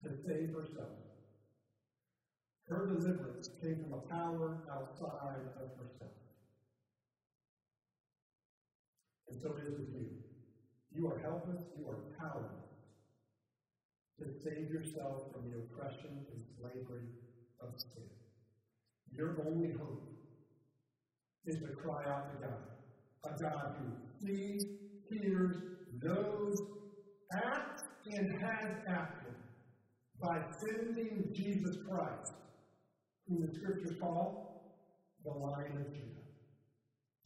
to 0.02 0.08
save 0.26 0.52
herself. 0.52 1.01
Her 2.72 2.86
deliverance 2.86 3.50
came 3.60 3.84
from 3.84 3.92
a 3.92 4.02
power 4.08 4.56
outside 4.72 5.44
of 5.60 5.68
herself. 5.76 6.16
And 9.28 9.38
so 9.40 9.50
it 9.58 9.68
is 9.68 9.78
with 9.78 9.92
you. 9.92 10.08
You 10.94 11.06
are 11.08 11.18
helpless, 11.18 11.62
you 11.78 11.86
are 11.86 11.98
powerless 12.18 12.72
to 14.18 14.24
save 14.42 14.70
yourself 14.70 15.32
from 15.32 15.50
the 15.50 15.58
oppression 15.58 16.24
and 16.32 16.44
slavery 16.56 17.08
of 17.60 17.74
sin. 17.78 18.08
Your 19.14 19.36
only 19.46 19.72
hope 19.72 20.08
is 21.44 21.56
to 21.56 21.68
cry 21.76 22.04
out 22.06 22.30
to 22.32 22.46
God, 22.46 22.62
a 23.24 23.42
God 23.42 23.76
who 23.80 24.26
sees, 24.26 24.64
hears, 25.10 25.56
knows, 26.02 26.56
acts, 27.34 27.82
and 28.06 28.32
has 28.40 28.70
acted 28.88 29.34
by 30.22 30.38
sending 30.60 31.30
Jesus 31.34 31.76
Christ, 31.88 32.32
whom 33.26 33.40
the 33.40 33.48
scriptures 33.48 33.92
call 33.98 34.34
the 35.24 35.32
Lion 35.32 35.76
of 35.78 35.90
Judah, 35.92 36.24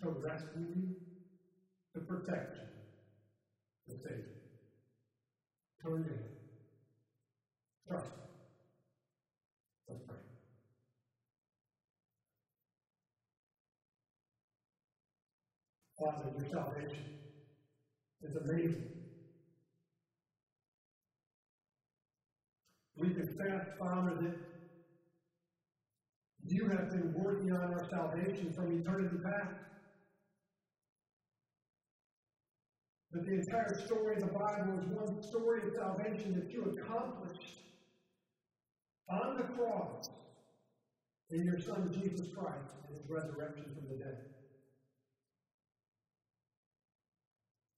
to 0.00 0.08
rescue 0.10 0.66
you, 0.72 0.88
to 1.94 2.00
protect 2.00 2.46
you, 2.58 2.66
to 3.88 3.94
save 4.02 4.16
you. 4.16 4.38
Turn 5.82 6.02
Him. 6.02 6.18
Trust 7.86 8.10
Him. 8.16 8.22
Let's 9.88 10.00
pray. 10.06 10.16
Father, 15.98 16.28
your 16.28 16.44
salvation 16.44 17.04
is 18.22 18.34
amazing. 18.36 18.84
We 22.96 23.10
confess, 23.10 23.62
Father, 23.78 24.14
that 24.14 24.32
you 26.52 26.68
have 26.68 26.90
been 26.90 27.14
working 27.14 27.52
on 27.52 27.72
our 27.72 27.86
salvation 27.88 28.52
from 28.52 28.80
eternity 28.80 29.16
past. 29.24 29.54
That 33.12 33.24
the 33.24 33.32
entire 33.32 33.80
story 33.86 34.16
of 34.16 34.20
the 34.20 34.38
Bible 34.38 34.78
is 34.78 34.86
one 34.86 35.22
story 35.22 35.62
of 35.62 35.74
salvation 35.74 36.34
that 36.34 36.52
you 36.52 36.76
accomplished 36.76 37.58
on 39.08 39.36
the 39.36 39.44
cross 39.54 40.08
in 41.30 41.44
your 41.44 41.60
Son 41.60 41.90
Jesus 41.92 42.28
Christ 42.34 42.74
and 42.86 42.96
his 42.96 43.08
resurrection 43.08 43.64
from 43.74 43.88
the 43.88 44.04
dead. 44.04 44.18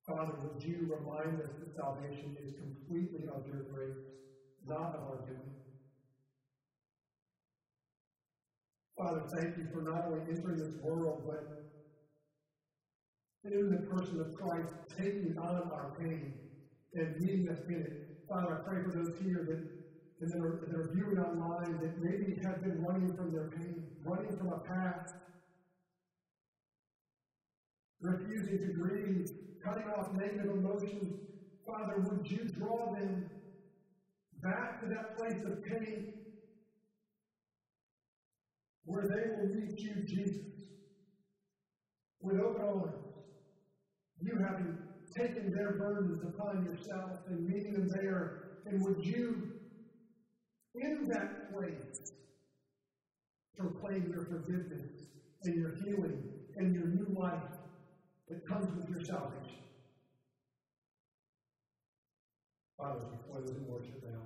Father, 0.06 0.32
would 0.42 0.62
you 0.62 0.88
remind 0.88 1.40
us 1.40 1.50
that 1.60 1.76
salvation 1.76 2.36
is 2.42 2.54
completely 2.54 3.28
of 3.28 3.46
your 3.46 3.62
grace, 3.70 4.00
not 4.66 4.94
of 4.96 5.02
our 5.02 5.26
doing? 5.26 5.52
Father, 8.98 9.22
thank 9.32 9.56
you 9.56 9.68
for 9.72 9.82
not 9.82 10.06
only 10.06 10.22
entering 10.28 10.58
this 10.58 10.74
world, 10.82 11.22
but 11.24 11.62
in 13.44 13.70
the 13.70 13.86
person 13.86 14.20
of 14.20 14.34
Christ, 14.34 14.74
taking 14.98 15.38
on 15.38 15.70
our 15.70 15.94
pain 16.00 16.34
and 16.94 17.16
meeting 17.20 17.48
us 17.48 17.60
in 17.68 17.76
it. 17.76 18.26
Father, 18.28 18.58
I 18.58 18.68
pray 18.68 18.82
for 18.82 18.90
those 18.90 19.16
here 19.22 19.46
that 19.48 19.78
and 20.20 20.32
that 20.32 20.40
are, 20.40 20.66
that 20.66 20.74
are 20.74 20.90
viewing 20.92 21.18
online 21.18 21.78
that 21.80 22.02
maybe 22.02 22.40
have 22.42 22.60
been 22.60 22.82
running 22.82 23.14
from 23.16 23.30
their 23.32 23.50
pain, 23.50 23.84
running 24.04 24.36
from 24.36 24.48
a 24.48 24.58
past, 24.58 25.14
refusing 28.00 28.58
to 28.58 28.72
grieve, 28.72 29.30
cutting 29.64 29.84
off 29.96 30.12
negative 30.14 30.50
emotions. 30.50 31.20
Father, 31.64 32.02
would 32.10 32.28
you 32.28 32.48
draw 32.58 32.92
them 32.94 33.30
back 34.42 34.80
to 34.82 34.88
that 34.88 35.16
place 35.16 35.38
of 35.46 35.62
pain 35.64 36.17
where 38.88 39.06
they 39.06 39.36
will 39.36 39.54
meet 39.54 39.78
you, 39.78 40.02
Jesus, 40.06 40.64
with 42.22 42.40
open 42.40 42.62
arms. 42.62 43.04
You 44.20 44.32
having 44.48 44.78
taken 45.14 45.52
their 45.54 45.72
burdens 45.72 46.22
upon 46.22 46.64
yourself 46.64 47.20
and 47.28 47.46
meeting 47.46 47.74
them 47.74 47.88
there, 47.88 48.60
and 48.66 48.82
would 48.82 49.04
you 49.04 49.52
in 50.74 51.08
that 51.08 51.52
place, 51.52 52.12
proclaim 53.56 54.10
your 54.12 54.24
forgiveness 54.24 55.02
and 55.42 55.54
your 55.54 55.74
healing 55.84 56.22
and 56.56 56.74
your 56.74 56.86
new 56.86 57.14
life 57.18 57.58
that 58.28 58.46
comes 58.46 58.66
with 58.76 58.88
your 58.88 59.04
salvation. 59.04 59.58
Father, 62.78 63.00
close 63.28 63.50
in 63.50 63.66
worship 63.66 64.02
now, 64.04 64.22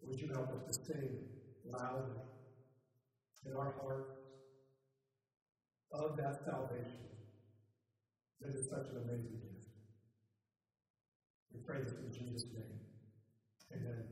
would 0.00 0.18
you 0.18 0.28
help 0.34 0.48
us 0.48 0.76
to 0.76 0.84
sing 0.84 1.18
loudly 1.66 2.31
in 3.46 3.56
our 3.56 3.74
hearts 3.82 4.12
of 5.92 6.16
that 6.16 6.44
salvation 6.44 7.08
that 8.40 8.54
is 8.54 8.68
such 8.68 8.86
an 8.90 9.02
amazing 9.04 9.40
gift? 9.40 9.52
We 11.52 11.60
pray 11.66 11.82
this 11.82 11.92
in 11.92 12.12
Jesus' 12.12 12.46
name. 12.54 12.80
Amen. 13.74 14.11